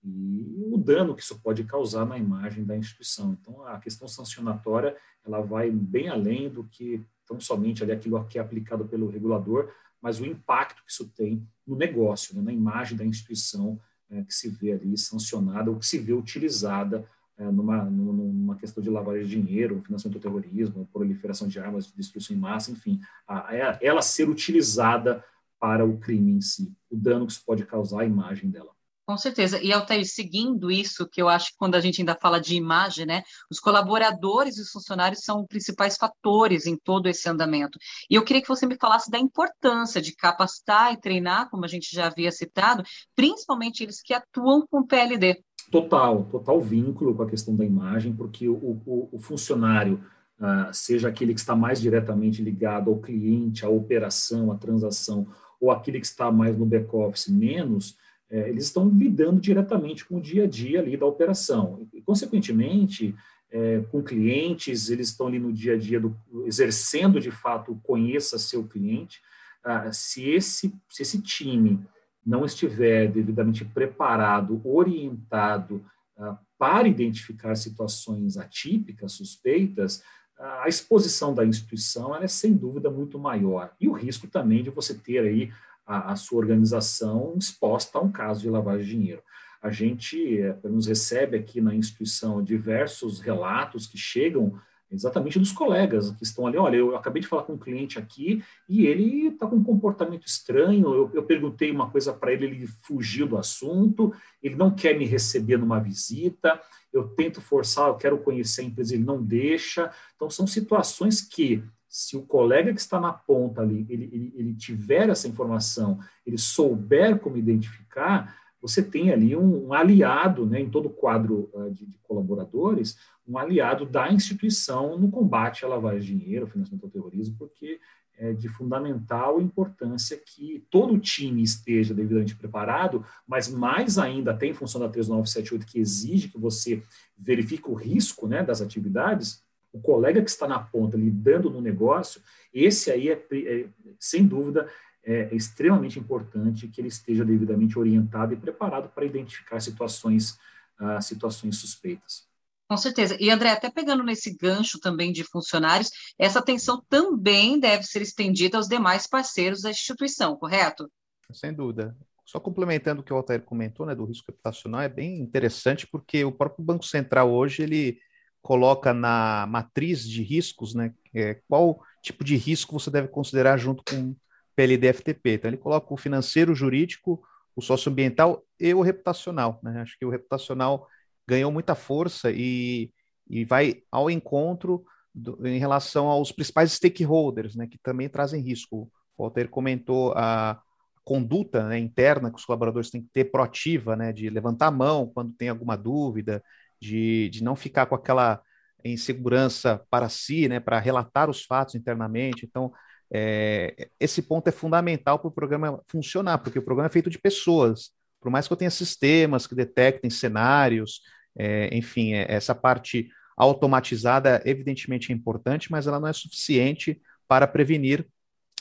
E 0.04 0.68
o 0.70 0.76
dano 0.76 1.14
que 1.14 1.22
isso 1.22 1.40
pode 1.40 1.64
causar 1.64 2.04
na 2.04 2.18
imagem 2.18 2.64
da 2.64 2.76
instituição. 2.76 3.36
Então, 3.40 3.64
a 3.66 3.78
questão 3.78 4.06
sancionatória, 4.06 4.96
ela 5.24 5.40
vai 5.40 5.70
bem 5.70 6.08
além 6.08 6.50
do 6.50 6.64
que 6.64 7.04
tão 7.26 7.40
somente 7.40 7.82
ali 7.82 7.92
aquilo 7.92 8.22
que 8.26 8.38
é 8.38 8.42
aplicado 8.42 8.84
pelo 8.84 9.08
regulador, 9.08 9.72
mas 10.00 10.20
o 10.20 10.26
impacto 10.26 10.84
que 10.84 10.92
isso 10.92 11.08
tem 11.08 11.46
no 11.66 11.74
negócio, 11.74 12.36
né? 12.36 12.42
na 12.42 12.52
imagem 12.52 12.98
da 12.98 13.04
instituição 13.04 13.80
é, 14.10 14.22
que 14.22 14.34
se 14.34 14.50
vê 14.50 14.72
ali 14.72 14.98
sancionada 14.98 15.70
ou 15.70 15.78
que 15.78 15.86
se 15.86 15.98
vê 15.98 16.12
utilizada 16.12 17.08
é, 17.38 17.50
numa, 17.50 17.84
numa 17.84 18.54
questão 18.56 18.82
de 18.82 18.90
lavagem 18.90 19.26
de 19.26 19.40
dinheiro, 19.40 19.82
financiamento 19.82 20.18
do 20.18 20.22
terrorismo, 20.22 20.88
proliferação 20.92 21.48
de 21.48 21.58
armas, 21.58 21.86
de 21.86 21.96
destruição 21.96 22.36
em 22.36 22.38
massa, 22.38 22.70
enfim, 22.70 23.00
a, 23.26 23.50
a, 23.50 23.78
ela 23.80 24.02
ser 24.02 24.28
utilizada 24.28 25.24
para 25.58 25.84
o 25.84 25.98
crime 25.98 26.32
em 26.32 26.40
si, 26.42 26.76
o 26.90 26.96
dano 26.96 27.26
que 27.26 27.32
isso 27.32 27.42
pode 27.44 27.64
causar 27.64 28.02
à 28.02 28.04
imagem 28.04 28.50
dela. 28.50 28.73
Com 29.06 29.18
certeza. 29.18 29.62
E, 29.62 29.70
Altair, 29.70 30.06
seguindo 30.06 30.70
isso, 30.70 31.06
que 31.06 31.20
eu 31.20 31.28
acho 31.28 31.50
que 31.50 31.58
quando 31.58 31.74
a 31.74 31.80
gente 31.80 32.00
ainda 32.00 32.16
fala 32.20 32.40
de 32.40 32.56
imagem, 32.56 33.04
né, 33.04 33.22
os 33.50 33.60
colaboradores 33.60 34.56
e 34.56 34.62
os 34.62 34.70
funcionários 34.70 35.20
são 35.20 35.42
os 35.42 35.46
principais 35.46 35.96
fatores 35.96 36.64
em 36.64 36.74
todo 36.74 37.06
esse 37.06 37.28
andamento. 37.28 37.78
E 38.08 38.14
eu 38.14 38.24
queria 38.24 38.40
que 38.40 38.48
você 38.48 38.66
me 38.66 38.76
falasse 38.76 39.10
da 39.10 39.18
importância 39.18 40.00
de 40.00 40.16
capacitar 40.16 40.94
e 40.94 41.00
treinar, 41.00 41.50
como 41.50 41.66
a 41.66 41.68
gente 41.68 41.94
já 41.94 42.06
havia 42.06 42.32
citado, 42.32 42.82
principalmente 43.14 43.82
eles 43.82 44.00
que 44.00 44.14
atuam 44.14 44.66
com 44.70 44.86
PLD. 44.86 45.42
Total, 45.70 46.24
total 46.24 46.60
vínculo 46.60 47.14
com 47.14 47.24
a 47.24 47.28
questão 47.28 47.54
da 47.54 47.64
imagem, 47.64 48.14
porque 48.14 48.48
o, 48.48 48.80
o, 48.86 49.08
o 49.12 49.18
funcionário, 49.18 50.02
ah, 50.40 50.70
seja 50.72 51.08
aquele 51.08 51.34
que 51.34 51.40
está 51.40 51.54
mais 51.54 51.78
diretamente 51.78 52.42
ligado 52.42 52.90
ao 52.90 53.00
cliente, 53.00 53.66
à 53.66 53.68
operação, 53.68 54.50
à 54.50 54.56
transação, 54.56 55.26
ou 55.60 55.70
aquele 55.70 56.00
que 56.00 56.06
está 56.06 56.32
mais 56.32 56.56
no 56.56 56.64
back-office 56.64 57.28
menos, 57.28 57.96
é, 58.34 58.48
eles 58.48 58.64
estão 58.64 58.88
lidando 58.88 59.40
diretamente 59.40 60.04
com 60.04 60.16
o 60.16 60.20
dia 60.20 60.42
a 60.42 60.46
dia 60.48 60.80
ali 60.80 60.96
da 60.96 61.06
operação. 61.06 61.86
E, 61.92 62.02
consequentemente, 62.02 63.14
é, 63.48 63.80
com 63.92 64.02
clientes, 64.02 64.90
eles 64.90 65.10
estão 65.10 65.28
ali 65.28 65.38
no 65.38 65.52
dia 65.52 65.74
a 65.74 65.78
dia, 65.78 66.00
do, 66.00 66.16
exercendo 66.44 67.20
de 67.20 67.30
fato 67.30 67.80
conheça 67.84 68.36
seu 68.36 68.64
cliente. 68.66 69.20
Ah, 69.62 69.92
se, 69.92 70.28
esse, 70.28 70.74
se 70.88 71.02
esse 71.02 71.22
time 71.22 71.80
não 72.26 72.44
estiver 72.44 73.06
devidamente 73.06 73.64
preparado, 73.64 74.60
orientado 74.64 75.86
ah, 76.18 76.36
para 76.58 76.88
identificar 76.88 77.54
situações 77.54 78.36
atípicas, 78.36 79.12
suspeitas, 79.12 80.02
a 80.36 80.66
exposição 80.66 81.32
da 81.32 81.44
instituição 81.44 82.16
é 82.16 82.26
sem 82.26 82.52
dúvida 82.52 82.90
muito 82.90 83.16
maior. 83.16 83.72
E 83.80 83.88
o 83.88 83.92
risco 83.92 84.26
também 84.26 84.64
de 84.64 84.70
você 84.70 84.92
ter 84.92 85.20
aí 85.20 85.52
a, 85.86 86.12
a 86.12 86.16
sua 86.16 86.38
organização 86.38 87.34
exposta 87.38 87.98
a 87.98 88.02
um 88.02 88.10
caso 88.10 88.40
de 88.40 88.50
lavagem 88.50 88.86
de 88.86 88.92
dinheiro. 88.92 89.22
A 89.62 89.70
gente 89.70 90.40
é, 90.40 90.56
nos 90.64 90.86
recebe 90.86 91.36
aqui 91.36 91.60
na 91.60 91.74
instituição 91.74 92.42
diversos 92.42 93.20
relatos 93.20 93.86
que 93.86 93.96
chegam 93.96 94.60
exatamente 94.90 95.38
dos 95.38 95.52
colegas 95.52 96.10
que 96.12 96.22
estão 96.22 96.46
ali. 96.46 96.56
Olha, 96.56 96.76
eu 96.76 96.94
acabei 96.96 97.20
de 97.20 97.28
falar 97.28 97.42
com 97.42 97.54
um 97.54 97.58
cliente 97.58 97.98
aqui 97.98 98.42
e 98.68 98.86
ele 98.86 99.28
está 99.28 99.46
com 99.46 99.56
um 99.56 99.64
comportamento 99.64 100.26
estranho. 100.26 100.94
Eu, 100.94 101.10
eu 101.14 101.22
perguntei 101.24 101.70
uma 101.70 101.90
coisa 101.90 102.12
para 102.12 102.32
ele, 102.32 102.46
ele 102.46 102.66
fugiu 102.82 103.26
do 103.26 103.36
assunto, 103.36 104.14
ele 104.42 104.54
não 104.54 104.70
quer 104.70 104.96
me 104.96 105.04
receber 105.04 105.56
numa 105.56 105.80
visita. 105.80 106.60
Eu 106.92 107.08
tento 107.08 107.40
forçar, 107.40 107.88
eu 107.88 107.96
quero 107.96 108.18
conhecer 108.18 108.60
a 108.60 108.64
empresa, 108.64 108.94
ele 108.94 109.04
não 109.04 109.22
deixa. 109.22 109.90
Então, 110.14 110.30
são 110.30 110.46
situações 110.46 111.20
que 111.20 111.62
se 111.94 112.16
o 112.16 112.22
colega 112.22 112.74
que 112.74 112.80
está 112.80 112.98
na 112.98 113.12
ponta 113.12 113.62
ali, 113.62 113.86
ele, 113.88 114.10
ele, 114.12 114.32
ele, 114.34 114.54
tiver 114.56 115.08
essa 115.08 115.28
informação, 115.28 116.00
ele 116.26 116.36
souber 116.36 117.20
como 117.20 117.36
identificar, 117.36 118.36
você 118.60 118.82
tem 118.82 119.12
ali 119.12 119.36
um, 119.36 119.68
um 119.68 119.72
aliado, 119.72 120.44
né, 120.44 120.60
em 120.60 120.68
todo 120.68 120.86
o 120.86 120.90
quadro 120.90 121.48
uh, 121.54 121.70
de, 121.70 121.86
de, 121.86 121.96
colaboradores, 121.98 122.98
um 123.24 123.38
aliado 123.38 123.86
da 123.86 124.10
instituição 124.10 124.98
no 124.98 125.08
combate 125.08 125.64
à 125.64 125.68
lavagem 125.68 126.18
de 126.18 126.24
dinheiro, 126.24 126.48
financiamento 126.48 126.82
ao 126.82 126.90
terrorismo, 126.90 127.36
porque 127.38 127.78
é 128.18 128.32
de 128.32 128.48
fundamental 128.48 129.40
importância 129.40 130.16
que 130.16 130.66
todo 130.70 130.94
o 130.94 130.98
time 130.98 131.44
esteja 131.44 131.94
devidamente 131.94 132.34
preparado, 132.34 133.04
mas 133.24 133.48
mais 133.48 133.98
ainda, 133.98 134.32
até 134.32 134.48
em 134.48 134.52
função 134.52 134.80
da 134.80 134.88
3978, 134.88 135.64
que 135.64 135.78
exige 135.78 136.28
que 136.28 136.38
você 136.38 136.82
verifique 137.16 137.70
o 137.70 137.74
risco 137.74 138.26
né, 138.26 138.42
das 138.42 138.60
atividades, 138.60 139.43
o 139.74 139.80
colega 139.80 140.22
que 140.22 140.30
está 140.30 140.46
na 140.46 140.60
ponta 140.60 140.96
lidando 140.96 141.50
no 141.50 141.60
negócio, 141.60 142.22
esse 142.52 142.92
aí 142.92 143.10
é, 143.10 143.26
é 143.32 143.66
sem 143.98 144.24
dúvida 144.24 144.70
é, 145.02 145.22
é, 145.22 145.34
extremamente 145.34 145.98
importante 145.98 146.68
que 146.68 146.80
ele 146.80 146.88
esteja 146.88 147.24
devidamente 147.24 147.76
orientado 147.76 148.32
e 148.32 148.36
preparado 148.36 148.88
para 148.88 149.04
identificar 149.04 149.58
situações, 149.58 150.38
uh, 150.80 151.02
situações 151.02 151.58
suspeitas. 151.58 152.28
Com 152.68 152.76
certeza. 152.76 153.16
E, 153.20 153.28
André, 153.30 153.50
até 153.50 153.68
pegando 153.68 154.04
nesse 154.04 154.34
gancho 154.36 154.78
também 154.78 155.12
de 155.12 155.24
funcionários, 155.24 155.90
essa 156.16 156.38
atenção 156.38 156.82
também 156.88 157.58
deve 157.58 157.82
ser 157.82 158.00
estendida 158.00 158.56
aos 158.56 158.68
demais 158.68 159.08
parceiros 159.08 159.62
da 159.62 159.70
instituição, 159.70 160.36
correto? 160.36 160.88
Sem 161.32 161.52
dúvida. 161.52 161.94
Só 162.24 162.38
complementando 162.38 163.02
o 163.02 163.04
que 163.04 163.12
o 163.12 163.16
Altair 163.16 163.42
comentou, 163.42 163.84
né, 163.84 163.94
do 163.94 164.04
risco 164.04 164.26
reputacional, 164.28 164.80
é 164.80 164.88
bem 164.88 165.20
interessante 165.20 165.86
porque 165.86 166.24
o 166.24 166.32
próprio 166.32 166.64
Banco 166.64 166.86
Central 166.86 167.30
hoje, 167.30 167.62
ele 167.62 167.98
coloca 168.44 168.92
na 168.92 169.46
matriz 169.48 170.06
de 170.06 170.22
riscos, 170.22 170.74
né, 170.74 170.92
é, 171.14 171.40
qual 171.48 171.82
tipo 172.02 172.22
de 172.22 172.36
risco 172.36 172.78
você 172.78 172.90
deve 172.90 173.08
considerar 173.08 173.56
junto 173.56 173.82
com 173.82 174.14
PLD-FTP. 174.54 175.30
Então, 175.32 175.48
ele 175.48 175.56
coloca 175.56 175.94
o 175.94 175.96
financeiro, 175.96 176.52
o 176.52 176.54
jurídico, 176.54 177.22
o 177.56 177.62
socioambiental 177.62 178.44
e 178.60 178.74
o 178.74 178.82
reputacional. 178.82 179.58
Né? 179.62 179.80
Acho 179.80 179.98
que 179.98 180.04
o 180.04 180.10
reputacional 180.10 180.86
ganhou 181.26 181.50
muita 181.50 181.74
força 181.74 182.30
e, 182.30 182.92
e 183.30 183.46
vai 183.46 183.82
ao 183.90 184.10
encontro 184.10 184.84
do, 185.14 185.46
em 185.46 185.58
relação 185.58 186.08
aos 186.08 186.30
principais 186.30 186.72
stakeholders, 186.72 187.56
né, 187.56 187.66
que 187.66 187.78
também 187.78 188.10
trazem 188.10 188.42
risco. 188.42 188.92
O 189.16 189.22
Walter 189.22 189.48
comentou 189.48 190.12
a 190.14 190.60
conduta 191.02 191.66
né, 191.66 191.78
interna 191.78 192.30
que 192.30 192.36
os 192.36 192.44
colaboradores 192.44 192.90
têm 192.90 193.00
que 193.00 193.08
ter 193.10 193.24
proativa, 193.24 193.96
né, 193.96 194.12
de 194.12 194.28
levantar 194.28 194.66
a 194.66 194.70
mão 194.70 195.10
quando 195.14 195.32
tem 195.32 195.48
alguma 195.48 195.76
dúvida, 195.78 196.44
de, 196.84 197.30
de 197.30 197.42
não 197.42 197.56
ficar 197.56 197.86
com 197.86 197.94
aquela 197.94 198.42
insegurança 198.84 199.82
para 199.88 200.08
si, 200.08 200.46
né, 200.48 200.60
para 200.60 200.78
relatar 200.78 201.30
os 201.30 201.42
fatos 201.42 201.74
internamente. 201.74 202.44
Então, 202.44 202.72
é, 203.12 203.88
esse 203.98 204.20
ponto 204.20 204.48
é 204.48 204.52
fundamental 204.52 205.18
para 205.18 205.28
o 205.28 205.32
programa 205.32 205.80
funcionar, 205.86 206.38
porque 206.38 206.58
o 206.58 206.64
programa 206.64 206.88
é 206.88 206.92
feito 206.92 207.08
de 207.08 207.18
pessoas. 207.18 207.90
Por 208.20 208.30
mais 208.30 208.46
que 208.46 208.52
eu 208.52 208.56
tenha 208.56 208.70
sistemas 208.70 209.46
que 209.46 209.54
detectem 209.54 210.10
cenários, 210.10 211.00
é, 211.36 211.74
enfim, 211.74 212.12
é, 212.12 212.26
essa 212.28 212.54
parte 212.54 213.08
automatizada 213.36 214.42
evidentemente 214.44 215.10
é 215.10 215.14
importante, 215.14 215.72
mas 215.72 215.86
ela 215.86 215.98
não 215.98 216.08
é 216.08 216.12
suficiente 216.12 217.00
para 217.26 217.46
prevenir 217.46 218.06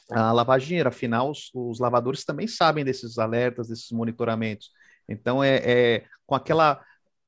a 0.09 0.31
lavagem 0.31 0.65
de 0.65 0.69
dinheiro. 0.69 0.89
Afinal, 0.89 1.29
os, 1.29 1.51
os 1.53 1.79
lavadores 1.79 2.23
também 2.23 2.47
sabem 2.47 2.85
desses 2.85 3.17
alertas, 3.17 3.67
desses 3.67 3.91
monitoramentos. 3.91 4.71
Então, 5.07 5.43
é, 5.43 5.57
é 5.65 6.05
com 6.25 6.35
aquela 6.35 6.81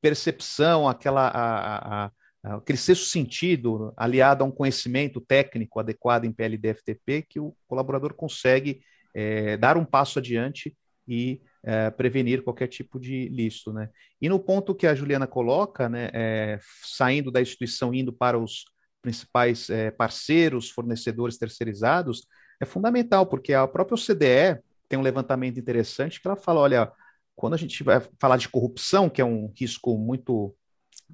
percepção, 0.06 0.88
aquela, 0.88 1.28
a, 1.28 2.06
a, 2.06 2.12
a, 2.44 2.56
aquele 2.58 2.78
sexto 2.78 3.06
sentido 3.06 3.92
aliado 3.98 4.44
a 4.44 4.48
um 4.48 4.52
conhecimento 4.52 5.20
técnico 5.20 5.80
adequado 5.80 6.26
em 6.26 6.32
PLD-FTP 6.32 7.24
que 7.28 7.40
o 7.40 7.56
colaborador 7.68 8.14
consegue 8.14 8.82
é, 9.16 9.58
dar 9.58 9.78
um 9.78 9.84
passo 9.84 10.20
adiante 10.20 10.78
e 11.08 11.42
é, 11.64 11.90
prevenir 11.90 12.44
qualquer 12.44 12.68
tipo 12.68 13.00
de 13.00 13.28
listo, 13.30 13.74
né? 13.74 13.90
E 14.22 14.30
no 14.30 14.40
ponto 14.40 14.76
que 14.76 14.86
a 14.86 14.94
Juliana 14.94 15.26
coloca, 15.26 15.90
né, 15.90 16.12
é, 16.14 16.60
saindo 16.84 17.32
da 17.32 17.42
instituição, 17.42 17.92
indo 17.92 18.14
para 18.14 18.38
os 18.38 18.66
principais 19.02 19.72
é, 19.72 19.90
parceiros, 19.90 20.70
fornecedores 20.70 21.40
terceirizados, 21.40 22.28
é 22.62 22.66
fundamental, 22.66 23.26
porque 23.26 23.56
a 23.56 23.68
própria 23.68 23.96
OCDE 23.96 24.62
tem 24.88 25.00
um 25.00 25.02
levantamento 25.02 25.60
interessante 25.60 26.22
que 26.22 26.28
ela 26.28 26.36
fala, 26.38 26.60
olha, 26.60 26.92
quando 27.36 27.54
a 27.54 27.58
gente 27.58 27.84
vai 27.84 28.02
falar 28.20 28.38
de 28.38 28.50
corrupção, 28.50 29.10
que 29.10 29.22
é 29.22 29.26
um 29.26 29.52
risco 29.58 29.98
muito, 29.98 30.56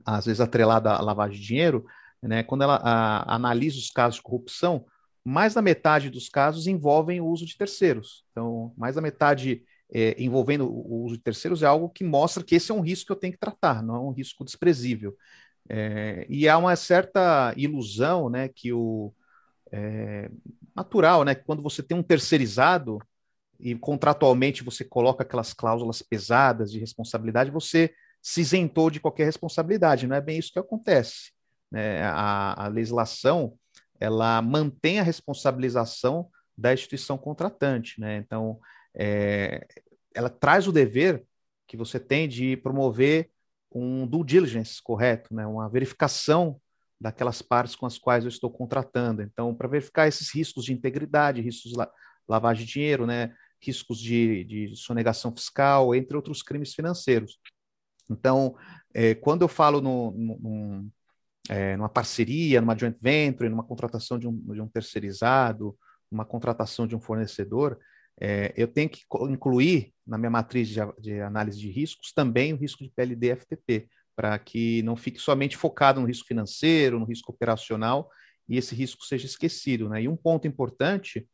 às 0.06 0.26
vezes, 0.26 0.40
atrelado 0.40 0.90
à 0.90 1.02
lavagem 1.02 1.40
de 1.40 1.46
dinheiro, 1.46 1.86
né, 2.22 2.44
quando 2.44 2.64
ela 2.64 2.76
a, 2.84 3.36
analisa 3.36 3.78
os 3.78 3.90
casos 3.90 4.18
de 4.18 4.22
corrupção, 4.22 4.86
mais 5.24 5.54
da 5.54 5.62
metade 5.62 6.10
dos 6.10 6.30
casos 6.30 6.68
envolvem 6.68 7.22
o 7.22 7.28
uso 7.28 7.46
de 7.46 7.58
terceiros. 7.58 8.24
Então, 8.32 8.74
mais 8.78 8.96
da 8.96 9.02
metade 9.02 9.64
é, 9.94 10.16
envolvendo 10.22 10.68
o 10.68 11.04
uso 11.04 11.18
de 11.18 11.24
terceiros 11.24 11.64
é 11.64 11.66
algo 11.66 11.90
que 11.90 12.04
mostra 12.04 12.44
que 12.44 12.56
esse 12.56 12.72
é 12.72 12.74
um 12.74 12.82
risco 12.82 13.08
que 13.08 13.12
eu 13.12 13.20
tenho 13.20 13.34
que 13.34 13.40
tratar, 13.40 13.84
não 13.84 13.96
é 13.96 14.00
um 14.00 14.12
risco 14.12 14.44
desprezível. 14.44 15.16
É, 15.70 16.26
e 16.30 16.48
há 16.48 16.58
uma 16.58 16.76
certa 16.76 17.54
ilusão, 17.56 18.30
né, 18.30 18.48
que 18.48 18.74
o 18.74 19.14
é, 19.72 20.30
natural, 20.76 21.24
né, 21.24 21.36
que 21.36 21.44
quando 21.44 21.62
você 21.62 21.82
tem 21.82 21.98
um 21.98 22.04
terceirizado 22.04 23.00
e 23.62 23.76
contratualmente 23.76 24.64
você 24.64 24.84
coloca 24.84 25.24
aquelas 25.24 25.54
cláusulas 25.54 26.02
pesadas 26.02 26.72
de 26.72 26.80
responsabilidade, 26.80 27.52
você 27.52 27.94
se 28.22 28.42
isentou 28.42 28.90
de 28.90 29.00
qualquer 29.00 29.26
responsabilidade. 29.26 30.08
Não 30.08 30.16
é 30.16 30.22
bem 30.22 30.38
isso 30.38 30.52
que 30.52 30.60
acontece. 30.60 31.32
Né? 31.72 32.04
A, 32.04 32.66
a 32.66 32.68
legislação 32.68 33.58
ela 34.02 34.42
mantém 34.42 35.00
a 35.00 35.04
responsabilização 35.04 36.28
da 36.58 36.74
instituição 36.74 37.20
contratante, 37.20 38.02
né? 38.02 38.18
Então, 38.18 38.60
é, 38.96 39.68
ela 40.14 40.30
traz 40.30 40.68
o 40.68 40.72
dever 40.72 41.24
que 41.68 41.78
você 41.78 42.00
tem 42.00 42.28
de 42.28 42.58
promover 42.58 43.30
um 43.72 44.08
due 44.08 44.26
diligence 44.26 44.82
correto, 44.82 45.34
né? 45.34 45.46
Uma 45.46 45.70
verificação 45.70 46.60
daquelas 47.00 47.44
partes 47.44 47.76
com 47.76 47.86
as 47.86 48.00
quais 48.00 48.26
eu 48.26 48.30
estou 48.30 48.50
contratando. 48.50 49.22
Então, 49.22 49.54
para 49.54 49.68
verificar 49.68 50.08
esses 50.08 50.34
riscos 50.34 50.66
de 50.66 50.74
integridade, 50.74 51.42
riscos 51.42 51.72
de 51.72 51.78
lavagem 52.28 52.66
de 52.66 52.74
dinheiro, 52.74 53.06
né? 53.06 53.34
Riscos 53.62 54.00
de, 54.00 54.44
de 54.44 54.76
sonegação 54.76 55.32
fiscal, 55.32 55.94
entre 55.94 56.16
outros 56.16 56.42
crimes 56.42 56.74
financeiros. 56.74 57.40
Então, 58.10 58.56
é, 58.94 59.16
quando 59.16 59.44
eu 59.44 59.48
falo 59.48 59.80
no, 59.82 60.12
no, 60.12 60.92
é, 61.50 61.78
numa 61.78 61.90
parceria, 61.90 62.60
numa 62.62 62.78
joint 62.78 62.98
venture, 63.02 63.50
numa 63.50 63.64
contratação 63.64 64.20
de 64.20 64.28
um, 64.28 64.36
de 64.54 64.62
um 64.62 64.68
terceirizado, 64.68 65.78
uma 66.12 66.26
contratação 66.26 66.86
de 66.86 66.96
um 66.96 67.00
fornecedor, 67.00 67.80
é, 68.20 68.54
eu 68.56 68.68
tenho 68.68 68.90
que 68.90 69.04
incluir 69.30 69.94
na 70.06 70.18
minha 70.18 70.30
matriz 70.30 70.68
de, 70.68 70.80
de, 71.00 71.22
análise 71.22 71.60
de 71.60 71.72
riscos 71.72 72.12
também 72.14 72.54
o 72.54 72.58
risco 72.58 72.84
de 72.84 72.92
PLD 72.92 73.36
FTP, 73.36 73.88
para 74.16 74.38
que 74.38 74.84
não 74.84 74.96
fique 74.96 75.18
somente 75.18 75.58
focado 75.58 76.00
no 76.00 76.08
risco 76.08 76.28
financeiro, 76.28 77.00
no 77.00 77.06
risco 77.06 77.32
operacional, 77.32 78.10
e 78.48 78.58
esse 78.58 78.76
risco 78.76 79.04
seja 79.06 79.26
esquecido. 79.26 79.90
Né? 79.90 80.04
E 80.04 80.08
um 80.08 80.16
ponto 80.16 80.48
importante, 80.48 81.28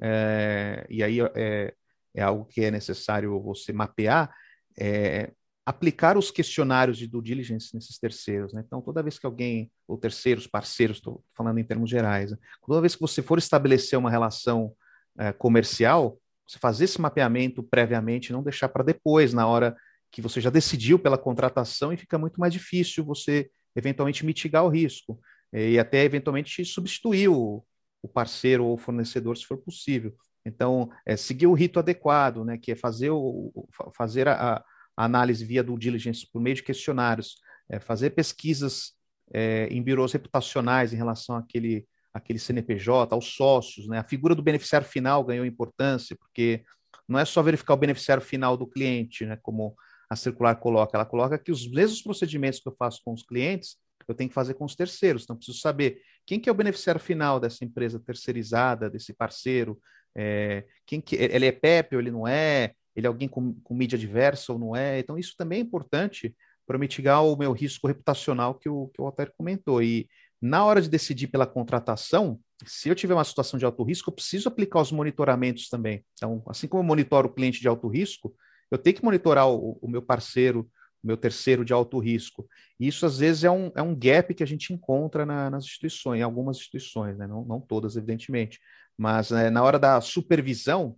é, 0.00 0.86
e 0.88 1.02
aí 1.02 1.20
é, 1.20 1.74
é, 2.14 2.22
algo 2.22 2.44
que 2.44 2.64
é 2.64 2.70
necessário 2.70 3.40
você 3.40 3.72
mapear, 3.72 4.34
é 4.78 5.32
aplicar 5.64 6.16
os 6.16 6.30
questionários 6.30 6.96
de 6.96 7.08
due 7.08 7.22
diligence 7.22 7.74
nesses 7.74 7.98
terceiros. 7.98 8.52
Né? 8.52 8.62
Então, 8.64 8.80
toda 8.80 9.02
vez 9.02 9.18
que 9.18 9.26
alguém, 9.26 9.70
ou 9.88 9.98
terceiros, 9.98 10.46
parceiros, 10.46 10.98
estou 10.98 11.24
falando 11.34 11.58
em 11.58 11.64
termos 11.64 11.90
gerais, 11.90 12.30
né? 12.30 12.38
toda 12.64 12.80
vez 12.80 12.94
que 12.94 13.00
você 13.00 13.20
for 13.20 13.36
estabelecer 13.36 13.98
uma 13.98 14.10
relação 14.10 14.72
é, 15.18 15.32
comercial, 15.32 16.20
você 16.46 16.58
fazer 16.58 16.84
esse 16.84 17.00
mapeamento 17.00 17.62
previamente, 17.64 18.32
não 18.32 18.44
deixar 18.44 18.68
para 18.68 18.84
depois, 18.84 19.34
na 19.34 19.46
hora 19.48 19.76
que 20.12 20.22
você 20.22 20.40
já 20.40 20.50
decidiu 20.50 20.98
pela 21.00 21.18
contratação 21.18 21.92
e 21.92 21.96
fica 21.96 22.16
muito 22.16 22.38
mais 22.38 22.52
difícil 22.52 23.04
você 23.04 23.50
eventualmente 23.74 24.24
mitigar 24.24 24.64
o 24.64 24.68
risco 24.68 25.20
é, 25.52 25.70
e 25.70 25.78
até 25.78 26.04
eventualmente 26.04 26.64
substituir 26.64 27.28
o, 27.28 27.64
o 28.06 28.08
parceiro 28.08 28.64
ou 28.64 28.74
o 28.74 28.78
fornecedor 28.78 29.36
se 29.36 29.44
for 29.44 29.58
possível. 29.58 30.14
Então, 30.44 30.88
é, 31.04 31.16
seguir 31.16 31.46
o 31.48 31.52
rito 31.52 31.78
adequado, 31.78 32.44
né, 32.44 32.56
que 32.56 32.72
é 32.72 32.76
fazer, 32.76 33.10
o, 33.10 33.68
fazer 33.94 34.28
a, 34.28 34.64
a 34.96 35.04
análise 35.04 35.44
via 35.44 35.62
do 35.62 35.76
diligence 35.76 36.26
por 36.32 36.40
meio 36.40 36.56
de 36.56 36.62
questionários, 36.62 37.36
é, 37.68 37.80
fazer 37.80 38.10
pesquisas 38.10 38.92
é, 39.32 39.66
em 39.70 39.82
birôs 39.82 40.12
reputacionais 40.12 40.92
em 40.92 40.96
relação 40.96 41.36
àquele, 41.36 41.84
àquele 42.14 42.38
CNPJ, 42.38 43.12
aos 43.12 43.34
sócios, 43.34 43.88
né? 43.88 43.98
A 43.98 44.04
figura 44.04 44.36
do 44.36 44.42
beneficiário 44.42 44.86
final 44.86 45.24
ganhou 45.24 45.44
importância, 45.44 46.14
porque 46.16 46.62
não 47.08 47.18
é 47.18 47.24
só 47.24 47.42
verificar 47.42 47.74
o 47.74 47.78
beneficiário 47.78 48.22
final 48.22 48.56
do 48.56 48.68
cliente, 48.68 49.26
né? 49.26 49.36
Como 49.42 49.74
a 50.08 50.14
circular 50.14 50.54
coloca, 50.54 50.96
ela 50.96 51.04
coloca 51.04 51.36
que 51.36 51.50
os 51.50 51.68
mesmos 51.68 52.00
procedimentos 52.00 52.60
que 52.60 52.68
eu 52.68 52.76
faço 52.78 53.02
com 53.04 53.12
os 53.12 53.24
clientes, 53.24 53.76
eu 54.06 54.14
tenho 54.14 54.28
que 54.28 54.34
fazer 54.34 54.54
com 54.54 54.64
os 54.64 54.76
terceiros. 54.76 55.24
Então, 55.24 55.36
preciso 55.36 55.58
saber 55.58 56.00
quem 56.26 56.40
que 56.40 56.48
é 56.48 56.52
o 56.52 56.56
beneficiário 56.56 57.00
final 57.00 57.38
dessa 57.38 57.64
empresa 57.64 58.00
terceirizada, 58.00 58.90
desse 58.90 59.14
parceiro, 59.14 59.78
é, 60.14 60.64
quem 60.84 61.00
que 61.00 61.14
ele 61.14 61.46
é 61.46 61.52
PEP 61.52 61.94
ou 61.94 62.00
ele 62.00 62.10
não 62.10 62.26
é, 62.26 62.72
ele 62.94 63.06
é 63.06 63.08
alguém 63.08 63.28
com, 63.28 63.54
com 63.60 63.74
mídia 63.74 63.98
diversa 63.98 64.52
ou 64.52 64.58
não 64.58 64.74
é. 64.74 64.98
Então, 64.98 65.18
isso 65.18 65.34
também 65.36 65.58
é 65.58 65.62
importante 65.62 66.34
para 66.66 66.78
mitigar 66.78 67.24
o 67.24 67.36
meu 67.36 67.52
risco 67.52 67.86
reputacional 67.86 68.54
que 68.54 68.68
o, 68.68 68.88
que 68.88 69.00
o 69.00 69.12
comentou. 69.36 69.82
E 69.82 70.08
na 70.40 70.64
hora 70.64 70.80
de 70.80 70.88
decidir 70.88 71.28
pela 71.28 71.46
contratação, 71.46 72.40
se 72.64 72.88
eu 72.88 72.94
tiver 72.94 73.14
uma 73.14 73.24
situação 73.24 73.58
de 73.58 73.64
alto 73.64 73.82
risco, 73.84 74.10
eu 74.10 74.14
preciso 74.14 74.48
aplicar 74.48 74.80
os 74.80 74.90
monitoramentos 74.90 75.68
também. 75.68 76.04
Então, 76.14 76.42
assim 76.48 76.66
como 76.66 76.82
eu 76.82 76.86
monitoro 76.86 77.28
o 77.28 77.32
cliente 77.32 77.60
de 77.60 77.68
alto 77.68 77.86
risco, 77.86 78.34
eu 78.70 78.78
tenho 78.78 78.96
que 78.96 79.04
monitorar 79.04 79.48
o, 79.48 79.78
o 79.80 79.88
meu 79.88 80.02
parceiro, 80.02 80.68
meu 81.06 81.16
terceiro 81.16 81.64
de 81.64 81.72
alto 81.72 81.98
risco. 81.98 82.48
Isso, 82.78 83.06
às 83.06 83.18
vezes, 83.18 83.44
é 83.44 83.50
um, 83.50 83.70
é 83.74 83.82
um 83.82 83.94
gap 83.94 84.34
que 84.34 84.42
a 84.42 84.46
gente 84.46 84.72
encontra 84.72 85.24
na, 85.24 85.48
nas 85.48 85.64
instituições, 85.64 86.20
em 86.20 86.22
algumas 86.22 86.56
instituições, 86.58 87.16
né? 87.16 87.26
não, 87.26 87.44
não 87.44 87.60
todas, 87.60 87.96
evidentemente. 87.96 88.60
Mas 88.98 89.30
né, 89.30 89.50
na 89.50 89.62
hora 89.62 89.78
da 89.78 90.00
supervisão, 90.00 90.96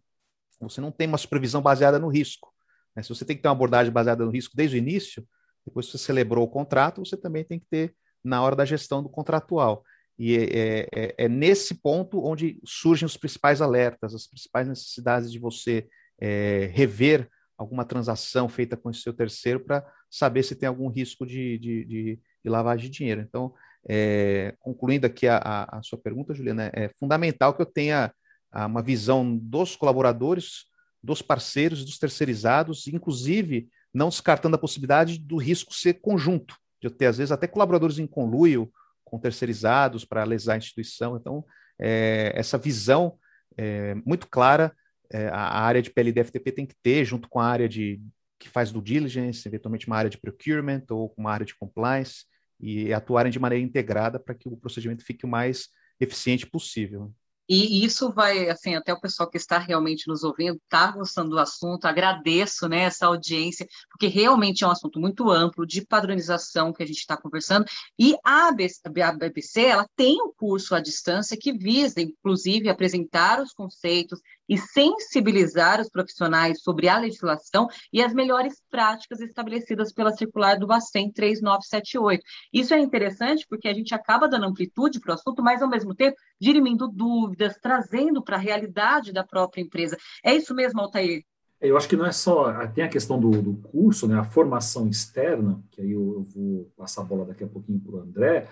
você 0.60 0.80
não 0.80 0.90
tem 0.90 1.06
uma 1.06 1.18
supervisão 1.18 1.60
baseada 1.60 1.98
no 1.98 2.08
risco. 2.08 2.52
Né? 2.96 3.02
Se 3.02 3.10
você 3.10 3.24
tem 3.24 3.36
que 3.36 3.42
ter 3.42 3.48
uma 3.48 3.54
abordagem 3.54 3.92
baseada 3.92 4.24
no 4.24 4.30
risco 4.30 4.56
desde 4.56 4.76
o 4.76 4.78
início, 4.78 5.26
depois 5.64 5.86
que 5.86 5.92
você 5.92 5.98
celebrou 5.98 6.44
o 6.44 6.50
contrato, 6.50 7.04
você 7.04 7.16
também 7.16 7.44
tem 7.44 7.58
que 7.58 7.66
ter 7.66 7.94
na 8.24 8.42
hora 8.42 8.56
da 8.56 8.64
gestão 8.64 9.02
do 9.02 9.08
contratual. 9.08 9.84
E 10.18 10.36
é, 10.36 10.42
é, 10.42 10.88
é, 10.94 11.14
é 11.18 11.28
nesse 11.28 11.76
ponto 11.76 12.24
onde 12.24 12.60
surgem 12.64 13.06
os 13.06 13.16
principais 13.16 13.60
alertas, 13.60 14.14
as 14.14 14.26
principais 14.26 14.66
necessidades 14.66 15.30
de 15.30 15.38
você 15.38 15.86
é, 16.20 16.70
rever 16.72 17.28
alguma 17.56 17.84
transação 17.84 18.48
feita 18.48 18.76
com 18.76 18.88
o 18.88 18.94
seu 18.94 19.12
terceiro 19.12 19.60
para 19.60 19.84
saber 20.10 20.42
se 20.42 20.56
tem 20.56 20.68
algum 20.68 20.88
risco 20.88 21.26
de, 21.26 21.58
de, 21.58 21.84
de, 21.84 22.20
de 22.44 22.50
lavagem 22.50 22.90
de 22.90 22.96
dinheiro. 22.96 23.20
Então, 23.20 23.52
é, 23.88 24.54
concluindo 24.58 25.06
aqui 25.06 25.26
a, 25.26 25.66
a, 25.70 25.82
sua 25.82 25.98
pergunta, 25.98 26.34
Juliana, 26.34 26.70
é 26.74 26.88
fundamental 26.98 27.54
que 27.54 27.62
eu 27.62 27.66
tenha 27.66 28.12
uma 28.54 28.82
visão 28.82 29.36
dos 29.36 29.76
colaboradores, 29.76 30.64
dos 31.02 31.20
parceiros, 31.20 31.84
dos 31.84 31.98
terceirizados, 31.98 32.86
inclusive 32.86 33.68
não 33.92 34.08
descartando 34.08 34.56
a 34.56 34.58
possibilidade 34.58 35.18
do 35.18 35.36
risco 35.36 35.74
ser 35.74 35.94
conjunto, 35.94 36.56
de 36.80 36.86
eu 36.86 36.90
ter, 36.90 37.06
às 37.06 37.18
vezes, 37.18 37.32
até 37.32 37.46
colaboradores 37.46 37.98
em 37.98 38.06
conluio 38.06 38.70
com 39.04 39.18
terceirizados 39.18 40.04
para 40.04 40.24
lesar 40.24 40.54
a 40.54 40.58
instituição. 40.58 41.16
Então, 41.16 41.44
é, 41.78 42.32
essa 42.34 42.58
visão 42.58 43.18
é, 43.56 43.94
muito 44.06 44.28
clara, 44.28 44.74
é, 45.10 45.28
a 45.28 45.60
área 45.60 45.80
de 45.80 45.90
PLD-FTP 45.90 46.52
tem 46.52 46.66
que 46.66 46.74
ter, 46.82 47.04
junto 47.04 47.28
com 47.28 47.40
a 47.40 47.46
área 47.46 47.68
de, 47.68 48.00
que 48.38 48.48
faz 48.48 48.70
do 48.70 48.80
diligence, 48.80 49.46
eventualmente 49.46 49.86
uma 49.86 49.96
área 49.96 50.10
de 50.10 50.18
procurement 50.18 50.84
ou 50.90 51.12
uma 51.16 51.32
área 51.32 51.46
de 51.46 51.56
compliance, 51.56 52.24
e 52.60 52.92
atuarem 52.92 53.30
de 53.30 53.38
maneira 53.38 53.64
integrada 53.64 54.18
para 54.18 54.34
que 54.34 54.48
o 54.48 54.56
procedimento 54.56 55.04
fique 55.04 55.24
o 55.24 55.28
mais 55.28 55.68
eficiente 56.00 56.46
possível. 56.46 57.12
E 57.50 57.82
isso 57.82 58.12
vai, 58.12 58.50
assim, 58.50 58.74
até 58.74 58.92
o 58.92 59.00
pessoal 59.00 59.30
que 59.30 59.38
está 59.38 59.56
realmente 59.56 60.06
nos 60.06 60.22
ouvindo, 60.22 60.60
está 60.62 60.90
gostando 60.90 61.30
do 61.30 61.38
assunto, 61.38 61.86
agradeço, 61.86 62.68
né, 62.68 62.80
essa 62.80 63.06
audiência, 63.06 63.66
porque 63.90 64.06
realmente 64.06 64.64
é 64.64 64.66
um 64.66 64.70
assunto 64.70 65.00
muito 65.00 65.30
amplo, 65.30 65.64
de 65.64 65.80
padronização 65.80 66.74
que 66.74 66.82
a 66.82 66.86
gente 66.86 66.98
está 66.98 67.16
conversando, 67.16 67.64
e 67.98 68.14
a 68.22 68.52
BBC, 68.52 69.62
ela 69.62 69.88
tem 69.96 70.20
um 70.20 70.30
curso 70.30 70.74
à 70.74 70.80
distância 70.80 71.38
que 71.40 71.50
visa, 71.50 72.02
inclusive, 72.02 72.68
apresentar 72.68 73.40
os 73.40 73.54
conceitos 73.54 74.20
e 74.48 74.56
sensibilizar 74.56 75.80
os 75.80 75.88
profissionais 75.88 76.62
sobre 76.62 76.88
a 76.88 76.98
legislação 76.98 77.68
e 77.92 78.02
as 78.02 78.12
melhores 78.12 78.62
práticas 78.70 79.20
estabelecidas 79.20 79.92
pela 79.92 80.12
circular 80.12 80.58
do 80.58 80.66
Bacen 80.66 81.12
3978. 81.12 82.22
Isso 82.52 82.72
é 82.72 82.78
interessante 82.78 83.46
porque 83.48 83.68
a 83.68 83.74
gente 83.74 83.94
acaba 83.94 84.28
dando 84.28 84.46
amplitude 84.46 85.00
para 85.00 85.12
o 85.12 85.14
assunto, 85.14 85.42
mas 85.42 85.62
ao 85.62 85.68
mesmo 85.68 85.94
tempo 85.94 86.16
dirimindo 86.40 86.88
dúvidas, 86.88 87.56
trazendo 87.60 88.22
para 88.22 88.36
a 88.36 88.40
realidade 88.40 89.12
da 89.12 89.24
própria 89.24 89.60
empresa. 89.60 89.96
É 90.24 90.34
isso 90.34 90.54
mesmo, 90.54 90.80
Altair? 90.80 91.22
Eu 91.60 91.76
acho 91.76 91.88
que 91.88 91.96
não 91.96 92.06
é 92.06 92.12
só, 92.12 92.66
tem 92.68 92.84
a 92.84 92.88
questão 92.88 93.18
do, 93.18 93.30
do 93.42 93.54
curso, 93.56 94.06
né, 94.06 94.16
a 94.16 94.24
formação 94.24 94.88
externa, 94.88 95.60
que 95.72 95.80
aí 95.80 95.90
eu, 95.90 96.14
eu 96.14 96.22
vou 96.22 96.70
passar 96.76 97.02
a 97.02 97.04
bola 97.04 97.24
daqui 97.24 97.42
a 97.42 97.48
pouquinho 97.48 97.80
para 97.80 97.96
o 97.96 98.00
André, 98.00 98.46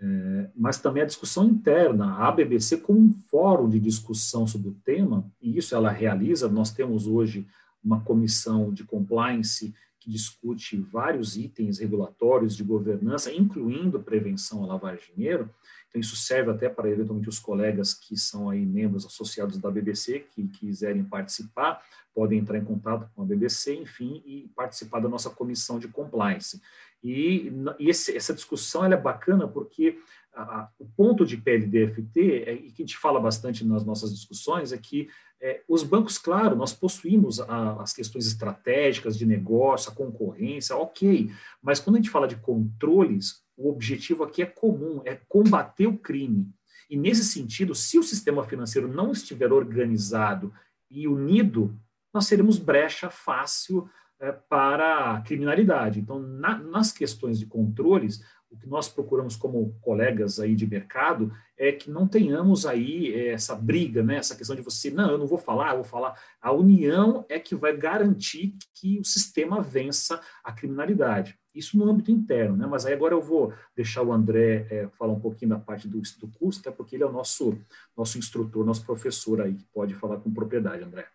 é, 0.00 0.50
mas 0.56 0.78
também 0.78 1.02
a 1.02 1.06
discussão 1.06 1.46
interna, 1.46 2.16
a 2.16 2.32
BBC 2.32 2.78
como 2.78 2.98
um 2.98 3.12
fórum 3.12 3.68
de 3.68 3.78
discussão 3.78 4.46
sobre 4.46 4.70
o 4.70 4.76
tema, 4.84 5.30
e 5.40 5.58
isso 5.58 5.74
ela 5.74 5.90
realiza, 5.90 6.48
nós 6.48 6.72
temos 6.72 7.06
hoje 7.06 7.46
uma 7.84 8.00
comissão 8.00 8.72
de 8.72 8.82
compliance 8.84 9.74
que 9.98 10.10
discute 10.10 10.78
vários 10.78 11.36
itens 11.36 11.78
regulatórios 11.78 12.56
de 12.56 12.64
governança, 12.64 13.30
incluindo 13.30 14.00
prevenção 14.00 14.64
à 14.64 14.66
lavagem 14.68 15.04
de 15.10 15.14
dinheiro, 15.16 15.50
então 15.90 16.00
isso 16.00 16.16
serve 16.16 16.50
até 16.50 16.68
para 16.68 16.88
eventualmente 16.88 17.28
os 17.28 17.38
colegas 17.38 17.92
que 17.92 18.16
são 18.16 18.48
aí 18.48 18.64
membros 18.64 19.04
associados 19.04 19.58
da 19.58 19.70
BBC, 19.70 20.24
que 20.34 20.48
quiserem 20.48 21.04
participar, 21.04 21.82
podem 22.14 22.38
entrar 22.38 22.58
em 22.58 22.64
contato 22.64 23.10
com 23.14 23.22
a 23.22 23.26
BBC, 23.26 23.74
enfim, 23.74 24.22
e 24.24 24.50
participar 24.54 25.00
da 25.00 25.08
nossa 25.08 25.28
comissão 25.28 25.78
de 25.78 25.88
compliance. 25.88 26.60
E, 27.02 27.50
e 27.78 27.88
esse, 27.88 28.16
essa 28.16 28.34
discussão 28.34 28.84
é 28.84 28.96
bacana 28.96 29.48
porque 29.48 29.98
a, 30.34 30.42
a, 30.42 30.68
o 30.78 30.86
ponto 30.86 31.24
de 31.24 31.36
PLDFT, 31.36 32.44
é, 32.46 32.54
e 32.54 32.70
que 32.70 32.82
a 32.82 32.86
gente 32.86 32.98
fala 32.98 33.18
bastante 33.18 33.64
nas 33.64 33.84
nossas 33.84 34.14
discussões, 34.14 34.72
é 34.72 34.78
que 34.78 35.08
é, 35.40 35.62
os 35.66 35.82
bancos, 35.82 36.18
claro, 36.18 36.54
nós 36.54 36.72
possuímos 36.72 37.40
a, 37.40 37.82
as 37.82 37.92
questões 37.92 38.26
estratégicas 38.26 39.16
de 39.16 39.24
negócio, 39.24 39.90
a 39.90 39.94
concorrência, 39.94 40.76
ok, 40.76 41.30
mas 41.62 41.80
quando 41.80 41.96
a 41.96 41.98
gente 41.98 42.10
fala 42.10 42.28
de 42.28 42.36
controles, 42.36 43.42
o 43.56 43.68
objetivo 43.70 44.22
aqui 44.24 44.42
é 44.42 44.46
comum, 44.46 45.02
é 45.04 45.18
combater 45.28 45.86
o 45.86 45.96
crime. 45.96 46.48
E 46.88 46.96
nesse 46.96 47.24
sentido, 47.24 47.74
se 47.74 47.98
o 47.98 48.02
sistema 48.02 48.44
financeiro 48.44 48.88
não 48.88 49.12
estiver 49.12 49.52
organizado 49.52 50.52
e 50.90 51.06
unido, 51.06 51.78
nós 52.12 52.26
seremos 52.26 52.58
brecha 52.58 53.10
fácil 53.10 53.88
é, 54.20 54.32
para 54.32 55.16
a 55.16 55.20
criminalidade. 55.22 55.98
Então, 55.98 56.18
na, 56.18 56.58
nas 56.58 56.92
questões 56.92 57.38
de 57.38 57.46
controles, 57.46 58.22
o 58.50 58.56
que 58.56 58.68
nós 58.68 58.88
procuramos 58.88 59.36
como 59.36 59.74
colegas 59.80 60.40
aí 60.40 60.56
de 60.56 60.66
mercado 60.66 61.32
é 61.56 61.70
que 61.70 61.88
não 61.88 62.08
tenhamos 62.08 62.66
aí 62.66 63.14
é, 63.14 63.28
essa 63.28 63.54
briga, 63.54 64.02
né? 64.02 64.16
essa 64.16 64.34
questão 64.34 64.56
de 64.56 64.62
você, 64.62 64.90
não, 64.90 65.10
eu 65.10 65.18
não 65.18 65.26
vou 65.26 65.38
falar, 65.38 65.70
eu 65.70 65.76
vou 65.76 65.84
falar. 65.84 66.20
A 66.40 66.50
união 66.52 67.24
é 67.28 67.38
que 67.38 67.54
vai 67.54 67.76
garantir 67.76 68.56
que 68.74 68.98
o 68.98 69.04
sistema 69.04 69.62
vença 69.62 70.20
a 70.42 70.52
criminalidade. 70.52 71.38
Isso 71.54 71.78
no 71.78 71.88
âmbito 71.88 72.10
interno, 72.10 72.56
né? 72.56 72.66
mas 72.66 72.84
aí 72.84 72.92
agora 72.92 73.14
eu 73.14 73.22
vou 73.22 73.52
deixar 73.74 74.02
o 74.02 74.12
André 74.12 74.66
é, 74.68 74.88
falar 74.98 75.12
um 75.12 75.20
pouquinho 75.20 75.50
da 75.50 75.58
parte 75.58 75.86
do, 75.86 76.00
do 76.18 76.28
curso, 76.28 76.60
até 76.60 76.70
porque 76.70 76.96
ele 76.96 77.04
é 77.04 77.06
o 77.06 77.12
nosso, 77.12 77.56
nosso 77.96 78.18
instrutor, 78.18 78.64
nosso 78.64 78.84
professor 78.84 79.40
aí, 79.40 79.54
que 79.54 79.64
pode 79.72 79.94
falar 79.94 80.18
com 80.18 80.32
propriedade, 80.32 80.82
André. 80.82 81.06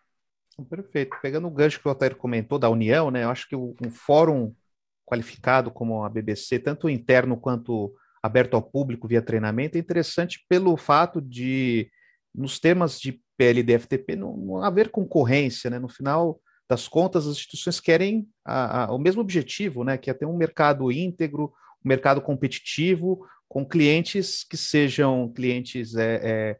Perfeito. 0.70 1.18
Pegando 1.22 1.48
o 1.48 1.52
gancho 1.52 1.80
que 1.80 1.88
o 1.88 1.90
Altair 1.90 2.16
comentou 2.16 2.58
da 2.58 2.70
união, 2.70 3.12
né? 3.12 3.24
eu 3.24 3.30
acho 3.30 3.48
que 3.48 3.56
um 3.56 3.90
fórum 3.92 4.54
qualificado 5.06 5.70
como 5.70 6.04
a 6.04 6.10
BBC, 6.10 6.60
tanto 6.60 6.90
interno 6.90 7.38
quanto 7.38 7.94
aberto 8.24 8.56
ao 8.56 8.62
público 8.62 9.08
via 9.08 9.22
treinamento, 9.22 9.78
é 9.78 9.80
interessante 9.80 10.44
pelo 10.50 10.76
fato 10.78 11.22
de, 11.22 11.90
nos 12.34 12.60
temas 12.60 13.00
de 13.00 13.22
PLD-FTP, 13.38 14.16
não, 14.16 14.36
não 14.36 14.64
haver 14.64 14.90
concorrência, 14.90 15.70
né? 15.70 15.78
No 15.78 15.90
final 15.90 16.40
das 16.68 16.88
contas, 16.88 17.28
as 17.28 17.34
instituições 17.34 17.80
querem 17.80 18.28
a, 18.44 18.86
a, 18.86 18.94
o 18.94 18.98
mesmo 18.98 19.22
objetivo, 19.22 19.84
né? 19.84 19.98
Que 19.98 20.10
é 20.10 20.14
ter 20.14 20.26
um 20.26 20.38
mercado 20.38 20.92
íntegro, 20.92 21.54
um 21.84 21.88
mercado 21.88 22.22
competitivo, 22.22 23.28
com 23.48 23.66
clientes 23.66 24.44
que 24.44 24.58
sejam 24.58 25.32
clientes 25.32 25.96
é, 25.96 26.16
é, 26.24 26.58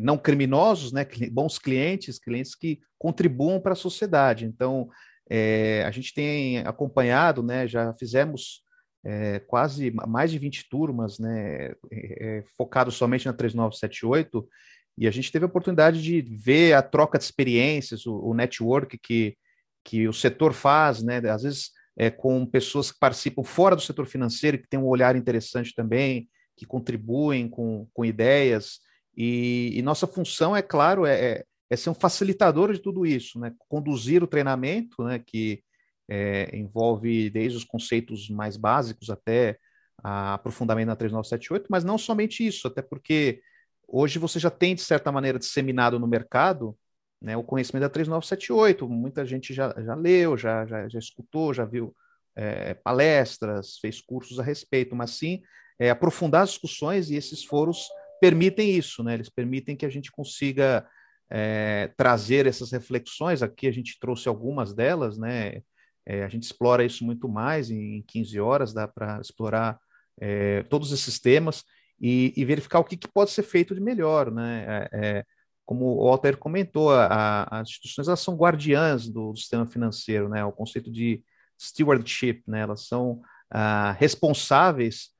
não 0.00 0.16
criminosos, 0.16 0.92
né? 0.92 1.06
Bons 1.30 1.58
clientes, 1.58 2.18
clientes 2.18 2.54
que 2.54 2.80
contribuam 2.98 3.60
para 3.60 3.72
a 3.72 3.76
sociedade. 3.76 4.44
Então, 4.44 4.88
é, 5.30 5.84
a 5.86 5.90
gente 5.90 6.14
tem 6.14 6.58
acompanhado, 6.58 7.42
né, 7.42 7.68
já 7.68 7.92
fizemos 7.94 8.62
é, 9.04 9.38
quase 9.40 9.90
mais 9.90 10.30
de 10.30 10.38
20 10.38 10.68
turmas, 10.68 11.18
né, 11.18 11.72
é, 11.92 12.42
focado 12.56 12.90
somente 12.90 13.26
na 13.26 13.32
3978, 13.32 14.48
e 14.96 15.06
a 15.06 15.10
gente 15.10 15.30
teve 15.30 15.44
a 15.44 15.48
oportunidade 15.48 16.02
de 16.02 16.22
ver 16.22 16.72
a 16.72 16.82
troca 16.82 17.18
de 17.18 17.24
experiências, 17.24 18.06
o, 18.06 18.30
o 18.30 18.34
network 18.34 18.98
que, 18.98 19.36
que 19.84 20.08
o 20.08 20.12
setor 20.12 20.52
faz, 20.52 21.02
né, 21.02 21.18
às 21.28 21.42
vezes 21.42 21.70
é, 21.96 22.10
com 22.10 22.46
pessoas 22.46 22.90
que 22.90 22.98
participam 22.98 23.44
fora 23.44 23.76
do 23.76 23.82
setor 23.82 24.06
financeiro, 24.06 24.58
que 24.58 24.68
têm 24.68 24.80
um 24.80 24.86
olhar 24.86 25.14
interessante 25.14 25.74
também, 25.74 26.28
que 26.56 26.66
contribuem 26.66 27.48
com, 27.48 27.86
com 27.92 28.04
ideias, 28.04 28.80
e, 29.16 29.72
e 29.74 29.82
nossa 29.82 30.06
função, 30.06 30.56
é 30.56 30.62
claro, 30.62 31.04
é, 31.04 31.20
é 31.20 31.44
é 31.70 31.76
ser 31.76 31.90
um 31.90 31.94
facilitador 31.94 32.72
de 32.72 32.80
tudo 32.80 33.04
isso, 33.04 33.38
né? 33.38 33.52
conduzir 33.68 34.22
o 34.22 34.26
treinamento, 34.26 35.02
né? 35.04 35.18
que 35.18 35.62
é, 36.08 36.56
envolve 36.56 37.28
desde 37.28 37.58
os 37.58 37.64
conceitos 37.64 38.30
mais 38.30 38.56
básicos 38.56 39.10
até 39.10 39.58
a 40.02 40.34
aprofundamento 40.34 40.88
na 40.88 40.96
3978, 40.96 41.66
mas 41.68 41.84
não 41.84 41.98
somente 41.98 42.46
isso, 42.46 42.68
até 42.68 42.80
porque 42.80 43.42
hoje 43.86 44.18
você 44.18 44.38
já 44.38 44.50
tem, 44.50 44.74
de 44.74 44.80
certa 44.80 45.12
maneira, 45.12 45.38
disseminado 45.38 45.98
no 45.98 46.06
mercado 46.06 46.76
né, 47.20 47.36
o 47.36 47.42
conhecimento 47.42 47.82
da 47.82 47.88
3978, 47.90 48.88
muita 48.88 49.26
gente 49.26 49.52
já, 49.52 49.74
já 49.78 49.94
leu, 49.94 50.38
já, 50.38 50.64
já, 50.64 50.88
já 50.88 50.98
escutou, 50.98 51.52
já 51.52 51.64
viu 51.64 51.94
é, 52.36 52.74
palestras, 52.74 53.76
fez 53.78 54.00
cursos 54.00 54.38
a 54.38 54.42
respeito, 54.42 54.94
mas 54.94 55.10
sim 55.10 55.42
é, 55.78 55.90
aprofundar 55.90 56.42
as 56.44 56.50
discussões 56.50 57.10
e 57.10 57.16
esses 57.16 57.44
foros 57.44 57.88
permitem 58.20 58.70
isso, 58.70 59.02
né? 59.02 59.14
eles 59.14 59.28
permitem 59.28 59.76
que 59.76 59.86
a 59.86 59.90
gente 59.90 60.10
consiga 60.10 60.86
é, 61.30 61.90
trazer 61.96 62.46
essas 62.46 62.72
reflexões. 62.72 63.42
Aqui 63.42 63.66
a 63.66 63.72
gente 63.72 63.98
trouxe 64.00 64.28
algumas 64.28 64.74
delas, 64.74 65.18
né? 65.18 65.62
É, 66.06 66.24
a 66.24 66.28
gente 66.28 66.44
explora 66.44 66.84
isso 66.84 67.04
muito 67.04 67.28
mais 67.28 67.70
em 67.70 68.02
15 68.02 68.40
horas, 68.40 68.72
dá 68.72 68.88
para 68.88 69.20
explorar 69.20 69.78
é, 70.18 70.62
todos 70.64 70.90
esses 70.90 71.20
temas 71.20 71.64
e, 72.00 72.32
e, 72.34 72.44
verificar 72.44 72.78
o 72.78 72.84
que, 72.84 72.96
que, 72.96 73.08
pode 73.08 73.30
ser 73.30 73.42
feito 73.42 73.74
de 73.74 73.80
melhor, 73.80 74.30
né? 74.30 74.88
É, 74.92 75.24
como 75.66 75.84
o 75.84 76.06
Walter 76.06 76.38
comentou, 76.38 76.90
a, 76.90 77.42
as 77.50 77.68
instituições 77.68 78.08
elas 78.08 78.20
são 78.20 78.36
guardiãs 78.36 79.06
do, 79.06 79.32
do, 79.32 79.38
sistema 79.38 79.66
financeiro, 79.66 80.28
né? 80.28 80.42
O 80.44 80.52
conceito 80.52 80.90
de 80.90 81.22
stewardship, 81.60 82.42
né? 82.46 82.60
Elas 82.60 82.86
são 82.86 83.20
ah, 83.50 83.92
responsáveis 83.98 85.10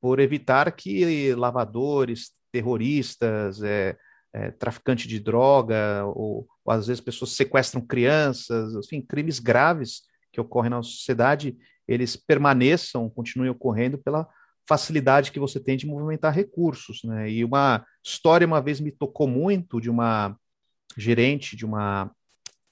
por 0.00 0.18
evitar 0.18 0.72
que 0.72 1.32
lavadores, 1.34 2.32
terroristas, 2.52 3.62
é, 3.62 3.96
é, 4.32 4.50
traficante 4.50 5.08
de 5.08 5.18
droga, 5.18 6.04
ou, 6.06 6.46
ou, 6.64 6.72
às 6.72 6.86
vezes 6.86 7.00
pessoas 7.00 7.32
sequestram 7.32 7.80
crianças, 7.80 8.74
enfim, 8.74 9.00
crimes 9.00 9.38
graves 9.38 10.02
que 10.30 10.40
ocorrem 10.40 10.70
na 10.70 10.82
sociedade, 10.82 11.56
eles 11.86 12.16
permaneçam, 12.16 13.10
continuem 13.10 13.50
ocorrendo 13.50 13.98
pela 13.98 14.28
facilidade 14.66 15.32
que 15.32 15.40
você 15.40 15.58
tem 15.58 15.76
de 15.76 15.86
movimentar 15.86 16.32
recursos, 16.32 17.02
né? 17.04 17.28
E 17.30 17.44
uma 17.44 17.84
história 18.02 18.46
uma 18.46 18.62
vez 18.62 18.80
me 18.80 18.92
tocou 18.92 19.26
muito 19.26 19.80
de 19.80 19.90
uma 19.90 20.36
gerente 20.96 21.56
de 21.56 21.66
uma 21.66 22.10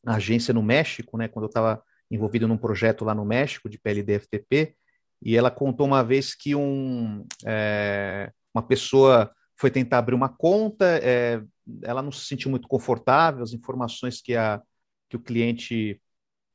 agência 0.06 0.54
no 0.54 0.62
México, 0.62 1.18
né? 1.18 1.28
Quando 1.28 1.44
eu 1.44 1.48
estava 1.48 1.82
envolvido 2.10 2.48
num 2.48 2.56
projeto 2.56 3.04
lá 3.04 3.14
no 3.14 3.24
México 3.24 3.68
de 3.68 3.78
PLD-FTP, 3.78 4.74
e 5.22 5.36
ela 5.36 5.50
contou 5.50 5.86
uma 5.86 6.02
vez 6.02 6.34
que 6.34 6.54
um, 6.54 7.26
é, 7.44 8.32
uma 8.54 8.62
pessoa 8.62 9.30
foi 9.60 9.70
tentar 9.70 9.98
abrir 9.98 10.14
uma 10.14 10.30
conta, 10.30 10.86
é, 11.02 11.42
ela 11.82 12.00
não 12.00 12.10
se 12.10 12.24
sentiu 12.24 12.50
muito 12.50 12.66
confortável, 12.66 13.42
as 13.42 13.52
informações 13.52 14.18
que, 14.22 14.34
a, 14.34 14.62
que 15.06 15.16
o 15.16 15.20
cliente 15.20 16.00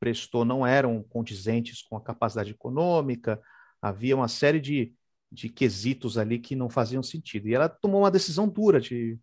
prestou 0.00 0.44
não 0.44 0.66
eram 0.66 1.04
condizentes 1.04 1.82
com 1.82 1.96
a 1.96 2.00
capacidade 2.00 2.50
econômica, 2.50 3.40
havia 3.80 4.16
uma 4.16 4.26
série 4.26 4.58
de, 4.58 4.92
de 5.30 5.48
quesitos 5.48 6.18
ali 6.18 6.40
que 6.40 6.56
não 6.56 6.68
faziam 6.68 7.00
sentido. 7.00 7.46
E 7.46 7.54
ela 7.54 7.68
tomou 7.68 8.00
uma 8.00 8.10
decisão 8.10 8.48
dura 8.48 8.80
de 8.80 9.16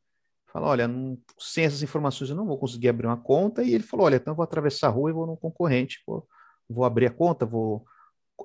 falar, 0.48 0.70
olha, 0.70 0.88
não, 0.88 1.18
sem 1.38 1.66
essas 1.66 1.84
informações 1.84 2.30
eu 2.30 2.38
não 2.38 2.48
vou 2.48 2.58
conseguir 2.58 2.88
abrir 2.88 3.08
uma 3.08 3.18
conta, 3.18 3.64
e 3.64 3.74
ele 3.74 3.84
falou, 3.84 4.06
olha, 4.06 4.16
então 4.16 4.32
eu 4.32 4.38
vou 4.38 4.46
atravessar 4.46 4.88
a 4.88 4.92
rua 4.92 5.10
e 5.10 5.14
vou 5.14 5.28
no 5.28 5.36
concorrente, 5.36 6.02
vou, 6.08 6.26
vou 6.70 6.86
abrir 6.86 7.08
a 7.08 7.12
conta, 7.12 7.46
vou, 7.46 7.86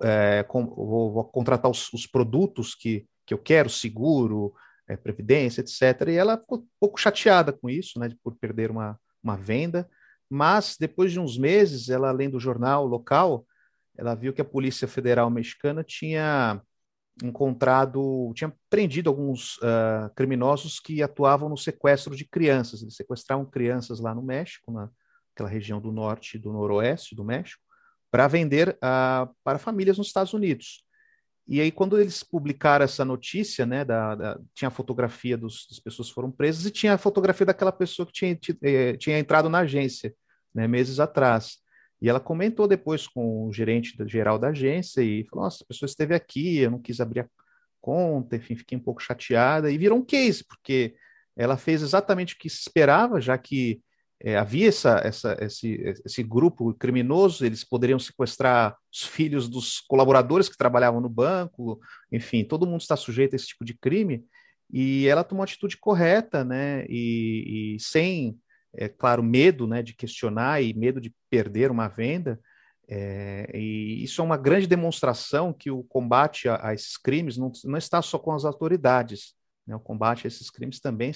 é, 0.03 0.43
com, 0.43 0.67
vou, 0.67 1.13
vou 1.13 1.25
contratar 1.27 1.71
os, 1.71 1.93
os 1.93 2.09
produtos 2.09 2.75
que, 2.75 3.07
que 3.25 3.33
eu 3.33 3.39
quero, 3.39 3.71
seguro, 3.71 4.53
é, 4.89 4.97
previdência, 4.97 5.61
etc. 5.61 6.09
E 6.09 6.17
ela 6.17 6.39
ficou 6.39 6.59
um 6.59 6.67
pouco 6.81 6.99
chateada 6.99 7.53
com 7.53 7.69
isso, 7.69 7.99
né, 7.99 8.09
por 8.23 8.35
perder 8.37 8.71
uma, 8.71 8.99
uma 9.23 9.37
venda. 9.37 9.89
Mas 10.29 10.77
depois 10.79 11.13
de 11.13 11.21
uns 11.21 11.39
meses, 11.39 11.89
ela 11.89 12.11
lendo 12.11 12.37
o 12.37 12.41
jornal 12.41 12.87
local, 12.87 13.47
ela 13.97 14.15
viu 14.15 14.33
que 14.33 14.41
a 14.41 14.45
Polícia 14.45 14.89
Federal 14.89 15.31
Mexicana 15.31 15.85
tinha 15.85 16.61
encontrado, 17.23 18.33
tinha 18.35 18.55
prendido 18.71 19.11
alguns 19.11 19.57
uh, 19.59 20.13
criminosos 20.15 20.79
que 20.79 21.03
atuavam 21.03 21.49
no 21.49 21.57
sequestro 21.57 22.15
de 22.15 22.25
crianças. 22.25 22.81
Eles 22.81 22.95
sequestravam 22.95 23.45
crianças 23.45 23.99
lá 24.01 24.15
no 24.15 24.23
México, 24.23 24.71
naquela 24.71 25.49
região 25.49 25.81
do 25.81 25.91
norte 25.91 26.37
e 26.37 26.41
do 26.41 26.53
noroeste 26.53 27.17
do 27.17 27.25
México, 27.25 27.63
para 28.11 28.29
vender 28.29 28.71
uh, 28.77 29.35
para 29.43 29.59
famílias 29.59 29.99
nos 29.99 30.07
Estados 30.07 30.33
Unidos. 30.33 30.85
E 31.49 31.63
aí, 31.63 31.73
quando 31.73 31.99
eles 31.99 32.23
publicaram 32.23 32.85
essa 32.85 33.07
notícia, 33.07 33.65
né, 33.65 33.83
da, 33.83 34.15
da 34.15 34.39
tinha 34.55 34.69
a 34.69 34.71
fotografia 34.71 35.35
dos, 35.35 35.67
das 35.71 35.81
pessoas 35.81 36.09
que 36.09 36.15
foram 36.15 36.31
presas 36.31 36.67
e 36.67 36.71
tinha 36.71 36.93
a 36.93 36.99
fotografia 36.99 37.47
daquela 37.47 37.73
pessoa 37.73 38.05
que 38.05 38.13
tinha, 38.13 38.39
eh, 38.63 38.97
tinha 38.99 39.19
entrado 39.19 39.49
na 39.49 39.61
agência, 39.61 40.15
né, 40.55 40.69
meses 40.69 41.01
atrás. 41.01 41.57
E 42.03 42.09
ela 42.09 42.21
comentou 42.21 42.69
depois 42.69 43.07
com 43.07 43.47
o 43.49 43.53
gerente 43.53 43.97
geral 44.07 44.39
da 44.39 44.49
agência 44.49 45.01
e 45.01 45.25
falou: 45.25 45.45
Nossa, 45.47 45.65
a 45.65 45.67
pessoa 45.67 45.87
esteve 45.89 46.15
aqui, 46.15 46.59
eu 46.59 46.71
não 46.71 46.81
quis 46.81 47.01
abrir 47.01 47.21
a 47.21 47.29
conta, 47.81 48.37
enfim, 48.37 48.55
fiquei 48.55 48.77
um 48.77 48.83
pouco 48.83 49.03
chateada. 49.03 49.71
E 49.71 49.79
virou 49.79 49.99
um 49.99 50.05
case, 50.05 50.45
porque 50.45 50.95
ela 51.35 51.57
fez 51.57 51.83
exatamente 51.83 52.35
o 52.35 52.39
que 52.39 52.51
se 52.51 52.61
esperava, 52.61 53.21
já 53.21 53.39
que 53.39 53.81
é, 54.21 54.37
havia 54.37 54.69
essa, 54.69 55.01
essa, 55.05 55.37
esse, 55.41 55.95
esse 56.05 56.23
grupo 56.23 56.75
criminoso, 56.75 57.47
eles 57.47 57.63
poderiam 57.63 57.99
sequestrar 57.99 58.77
os 58.93 59.05
filhos 59.05 59.49
dos 59.49 59.81
colaboradores 59.81 60.49
que 60.49 60.57
trabalhavam 60.57 61.01
no 61.01 61.09
banco, 61.09 61.81
enfim, 62.11 62.45
todo 62.45 62.67
mundo 62.67 62.81
está 62.81 62.97
sujeito 62.97 63.35
a 63.35 63.37
esse 63.37 63.47
tipo 63.47 63.65
de 63.65 63.75
crime, 63.75 64.25
e 64.71 65.07
ela 65.07 65.23
tomou 65.25 65.43
a 65.43 65.45
atitude 65.45 65.77
correta, 65.77 66.45
né, 66.45 66.85
e, 66.89 67.77
e 67.77 67.81
sem, 67.81 68.37
é, 68.75 68.89
claro, 68.89 69.23
medo, 69.23 69.69
né, 69.69 69.83
de 69.83 69.95
questionar 69.95 70.63
e 70.63 70.75
medo 70.75 71.01
de 71.01 71.15
perder 71.31 71.71
uma 71.71 71.87
venda, 71.87 72.41
é, 72.91 73.51
e 73.55 74.03
isso 74.03 74.21
é 74.21 74.25
uma 74.25 74.37
grande 74.37 74.67
demonstração 74.67 75.53
que 75.53 75.71
o 75.71 75.85
combate 75.85 76.49
a, 76.49 76.69
a 76.69 76.75
esses 76.75 76.97
crimes 76.97 77.37
não, 77.37 77.53
não 77.65 77.79
está 77.79 78.03
só 78.03 78.19
com 78.19 78.33
as 78.33 78.45
autoridades, 78.45 79.35
né, 79.65 79.77
o 79.77 79.81
combate 79.81 80.27
a 80.27 80.29
esses 80.29 80.51
crimes 80.51 80.81
também 80.81 81.13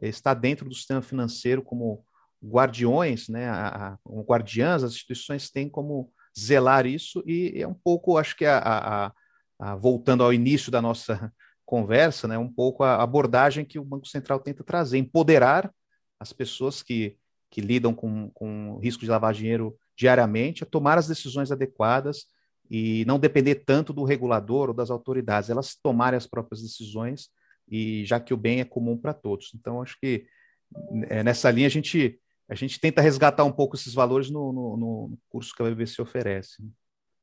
está 0.00 0.32
dentro 0.32 0.68
do 0.68 0.74
sistema 0.74 1.02
financeiro 1.02 1.60
como 1.60 2.04
guardiões, 2.42 3.28
né, 3.28 3.48
a, 3.48 3.94
a, 3.94 3.98
guardiãs, 4.22 4.82
as 4.82 4.92
instituições 4.92 5.50
têm 5.50 5.68
como 5.68 6.12
zelar 6.38 6.86
isso, 6.86 7.22
e 7.26 7.52
é 7.56 7.66
um 7.66 7.74
pouco, 7.74 8.18
acho 8.18 8.36
que 8.36 8.44
a, 8.44 9.12
a, 9.58 9.76
voltando 9.76 10.22
ao 10.22 10.32
início 10.32 10.70
da 10.70 10.82
nossa 10.82 11.32
conversa, 11.64 12.28
né, 12.28 12.38
um 12.38 12.52
pouco 12.52 12.84
a 12.84 13.02
abordagem 13.02 13.64
que 13.64 13.78
o 13.78 13.84
Banco 13.84 14.06
Central 14.06 14.38
tenta 14.40 14.62
trazer, 14.62 14.98
empoderar 14.98 15.72
as 16.20 16.32
pessoas 16.32 16.82
que, 16.82 17.16
que 17.50 17.60
lidam 17.60 17.94
com, 17.94 18.30
com 18.30 18.78
risco 18.78 19.02
de 19.02 19.10
lavar 19.10 19.32
dinheiro 19.32 19.76
diariamente 19.96 20.62
a 20.62 20.66
tomar 20.66 20.98
as 20.98 21.08
decisões 21.08 21.50
adequadas 21.50 22.26
e 22.70 23.04
não 23.06 23.18
depender 23.18 23.56
tanto 23.66 23.92
do 23.92 24.04
regulador 24.04 24.68
ou 24.68 24.74
das 24.74 24.90
autoridades, 24.90 25.50
elas 25.50 25.76
tomarem 25.82 26.16
as 26.16 26.26
próprias 26.26 26.62
decisões 26.62 27.28
e 27.68 28.04
já 28.04 28.20
que 28.20 28.34
o 28.34 28.36
bem 28.36 28.60
é 28.60 28.64
comum 28.64 28.96
para 28.96 29.14
todos. 29.14 29.52
Então, 29.54 29.82
acho 29.82 29.98
que 30.00 30.26
é, 31.08 31.22
nessa 31.22 31.50
linha 31.50 31.66
a 31.66 31.70
gente 31.70 32.20
a 32.48 32.54
gente 32.54 32.80
tenta 32.80 33.00
resgatar 33.00 33.44
um 33.44 33.52
pouco 33.52 33.76
esses 33.76 33.94
valores 33.94 34.30
no, 34.30 34.52
no, 34.52 34.76
no 34.76 35.18
curso 35.28 35.54
que 35.54 35.62
a 35.62 35.66
BBC 35.66 36.00
oferece 36.00 36.62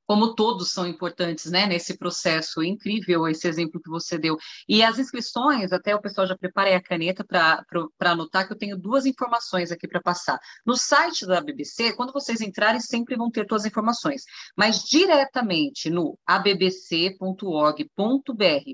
como 0.06 0.36
todos 0.36 0.72
são 0.72 0.86
importantes 0.88 1.50
né, 1.50 1.66
nesse 1.66 1.98
processo. 1.98 2.64
Incrível 2.64 3.28
esse 3.28 3.48
exemplo 3.48 3.82
que 3.82 3.90
você 3.90 4.18
deu. 4.18 4.38
E 4.68 4.84
as 4.84 5.00
inscrições, 5.00 5.72
até 5.72 5.96
o 5.96 6.02
pessoal 6.02 6.28
já 6.28 6.38
prepara 6.38 6.76
a 6.76 6.82
caneta 6.82 7.24
para 7.24 7.66
anotar, 8.12 8.46
que 8.46 8.54
eu 8.54 8.58
tenho 8.58 8.78
duas 8.78 9.06
informações 9.06 9.72
aqui 9.72 9.88
para 9.88 10.02
passar. 10.02 10.40
No 10.66 10.76
site 10.76 11.26
da 11.26 11.42
BBC, 11.42 11.94
quando 11.94 12.14
vocês 12.14 12.42
entrarem, 12.42 12.80
sempre 12.80 13.16
vão 13.16 13.32
ter 13.32 13.46
todas 13.46 13.64
as 13.64 13.72
informações. 13.72 14.24
Mas 14.58 14.84
diretamente 14.84 15.90
no 15.90 16.18
abbc.org.br 16.26 17.84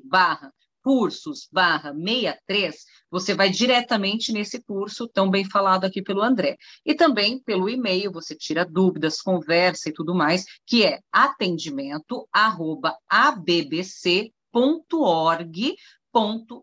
barra 0.05 0.53
cursos 0.83 1.47
barra 1.51 1.93
63, 1.93 2.75
você 3.09 3.33
vai 3.33 3.49
diretamente 3.49 4.31
nesse 4.31 4.61
curso 4.63 5.07
tão 5.07 5.29
bem 5.29 5.45
falado 5.45 5.85
aqui 5.85 6.01
pelo 6.01 6.21
André. 6.21 6.57
E 6.85 6.93
também 6.93 7.39
pelo 7.39 7.69
e-mail, 7.69 8.11
você 8.11 8.35
tira 8.35 8.65
dúvidas, 8.65 9.21
conversa 9.21 9.89
e 9.89 9.93
tudo 9.93 10.15
mais, 10.15 10.45
que 10.65 10.83
é 10.85 10.99
atendimento 11.11 12.27
arroba 12.31 12.95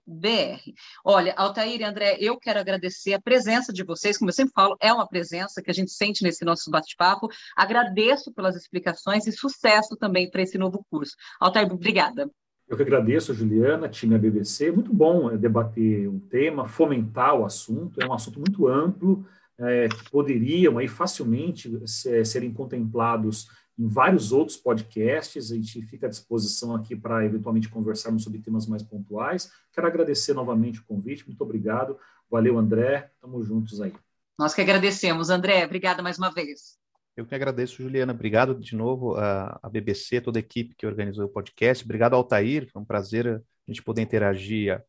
br. 0.07 0.73
Olha, 1.05 1.33
Altair 1.37 1.81
e 1.81 1.85
André, 1.85 2.17
eu 2.21 2.39
quero 2.39 2.59
agradecer 2.59 3.15
a 3.15 3.21
presença 3.21 3.73
de 3.73 3.85
vocês, 3.85 4.19
como 4.19 4.29
eu 4.29 4.35
sempre 4.35 4.53
falo, 4.53 4.77
é 4.81 4.93
uma 4.93 5.07
presença 5.07 5.63
que 5.63 5.71
a 5.71 5.75
gente 5.75 5.93
sente 5.93 6.23
nesse 6.23 6.45
nosso 6.45 6.71
bate-papo. 6.71 7.29
Agradeço 7.57 8.33
pelas 8.33 8.57
explicações 8.57 9.27
e 9.27 9.33
sucesso 9.33 9.97
também 9.97 10.29
para 10.31 10.43
esse 10.43 10.59
novo 10.59 10.85
curso. 10.91 11.15
Altair, 11.41 11.73
obrigada. 11.73 12.31
Eu 12.69 12.77
que 12.77 12.83
agradeço, 12.83 13.33
Juliana, 13.33 13.89
time 13.89 14.19
BBC. 14.19 14.73
Muito 14.73 14.93
bom 14.93 15.31
é, 15.31 15.37
debater 15.37 16.09
o 16.09 16.19
tema, 16.19 16.67
fomentar 16.67 17.35
o 17.35 17.45
assunto. 17.45 18.01
É 18.03 18.07
um 18.07 18.13
assunto 18.13 18.41
muito 18.41 18.67
amplo, 18.67 19.25
é, 19.57 19.89
que 19.89 20.11
poderiam 20.11 20.77
aí 20.79 20.89
facilmente 20.89 21.81
serem 21.87 22.53
contemplados 22.53 23.49
em 23.79 23.87
vários 23.87 24.33
outros 24.33 24.57
podcasts. 24.57 25.53
A 25.53 25.55
gente 25.55 25.81
fica 25.83 26.07
à 26.07 26.11
disposição 26.11 26.75
aqui 26.75 26.97
para 26.97 27.25
eventualmente 27.25 27.69
conversarmos 27.69 28.25
sobre 28.25 28.41
temas 28.41 28.67
mais 28.67 28.83
pontuais. 28.83 29.51
Quero 29.73 29.87
agradecer 29.87 30.35
novamente 30.35 30.81
o 30.81 30.85
convite. 30.85 31.27
Muito 31.27 31.41
obrigado. 31.43 31.97
Valeu, 32.29 32.59
André. 32.59 33.11
Estamos 33.15 33.47
juntos 33.47 33.81
aí. 33.81 33.93
Nós 34.37 34.55
que 34.55 34.61
agradecemos, 34.61 35.31
André. 35.31 35.65
Obrigada 35.65 36.03
mais 36.03 36.19
uma 36.19 36.33
vez. 36.33 36.77
Eu 37.17 37.25
que 37.25 37.35
agradeço, 37.35 37.83
Juliana. 37.83 38.13
Obrigado 38.13 38.55
de 38.55 38.77
novo 38.77 39.17
à, 39.17 39.59
BBC, 39.73 40.21
toda 40.21 40.39
a 40.39 40.41
equipe 40.41 40.75
que 40.77 40.87
organizou 40.87 41.25
o 41.25 41.29
podcast. 41.31 41.83
Obrigado 41.83 42.13
ao 42.13 42.19
Altair, 42.19 42.69
foi 42.71 42.83
um 42.83 42.85
prazer 42.85 43.27
a 43.27 43.41
gente 43.67 43.83
poder 43.83 44.03
interagir 44.03 44.83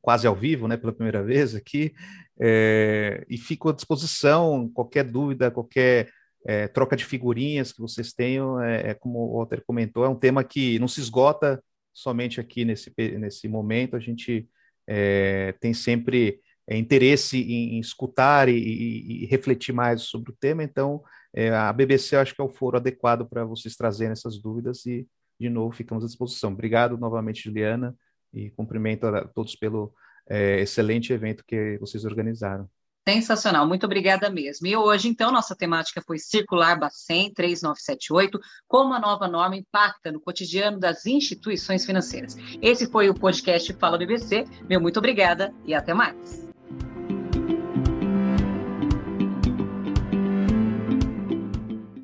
quase 0.00 0.26
ao 0.26 0.34
vivo, 0.34 0.66
né, 0.66 0.78
pela 0.78 0.92
primeira 0.92 1.22
vez 1.22 1.54
aqui. 1.54 1.92
É, 2.40 3.26
e 3.28 3.36
fico 3.36 3.68
à 3.68 3.72
disposição, 3.74 4.70
qualquer 4.72 5.04
dúvida, 5.04 5.50
qualquer 5.50 6.08
é, 6.46 6.66
troca 6.66 6.96
de 6.96 7.04
figurinhas 7.04 7.72
que 7.72 7.80
vocês 7.80 8.14
tenham, 8.14 8.58
é, 8.62 8.90
é, 8.90 8.94
como 8.94 9.18
o 9.18 9.36
Walter 9.36 9.62
comentou, 9.66 10.02
é 10.02 10.08
um 10.08 10.18
tema 10.18 10.42
que 10.42 10.78
não 10.78 10.88
se 10.88 11.00
esgota 11.00 11.62
somente 11.92 12.40
aqui 12.40 12.64
nesse, 12.64 12.90
nesse 13.18 13.48
momento. 13.48 13.96
A 13.96 14.00
gente 14.00 14.48
tem 15.60 15.74
sempre 15.74 16.40
é, 16.68 16.76
interesse 16.76 17.38
em, 17.38 17.76
em 17.76 17.80
escutar 17.80 18.48
e, 18.48 18.56
e, 18.56 19.24
e 19.24 19.26
refletir 19.26 19.72
mais 19.72 20.02
sobre 20.02 20.32
o 20.32 20.36
tema, 20.38 20.62
então 20.62 21.02
é, 21.34 21.50
a 21.50 21.72
BBC 21.72 22.16
acho 22.16 22.34
que 22.34 22.40
é 22.40 22.44
o 22.44 22.48
foro 22.48 22.78
adequado 22.78 23.28
para 23.28 23.44
vocês 23.44 23.76
trazerem 23.76 24.12
essas 24.12 24.38
dúvidas 24.38 24.86
e, 24.86 25.06
de 25.38 25.50
novo, 25.50 25.76
ficamos 25.76 26.02
à 26.02 26.06
disposição. 26.06 26.52
Obrigado 26.52 26.96
novamente, 26.96 27.44
Juliana, 27.44 27.94
e 28.32 28.50
cumprimento 28.50 29.06
a 29.06 29.26
todos 29.28 29.54
pelo 29.54 29.92
é, 30.28 30.60
excelente 30.60 31.12
evento 31.12 31.44
que 31.46 31.76
vocês 31.78 32.04
organizaram. 32.04 32.68
Sensacional, 33.08 33.68
muito 33.68 33.86
obrigada 33.86 34.28
mesmo. 34.28 34.66
E 34.66 34.76
hoje, 34.76 35.08
então, 35.08 35.30
nossa 35.30 35.54
temática 35.54 36.02
foi 36.04 36.18
Circular 36.18 36.76
Bacen 36.76 37.32
3978, 37.32 38.40
como 38.66 38.94
a 38.94 38.98
nova 38.98 39.28
norma 39.28 39.56
impacta 39.56 40.10
no 40.10 40.20
cotidiano 40.20 40.80
das 40.80 41.06
instituições 41.06 41.86
financeiras. 41.86 42.36
Esse 42.60 42.90
foi 42.90 43.08
o 43.08 43.14
podcast 43.14 43.72
Fala 43.74 43.96
BBC. 43.96 44.44
Meu 44.68 44.80
muito 44.80 44.98
obrigada 44.98 45.54
e 45.64 45.72
até 45.72 45.94
mais. 45.94 46.45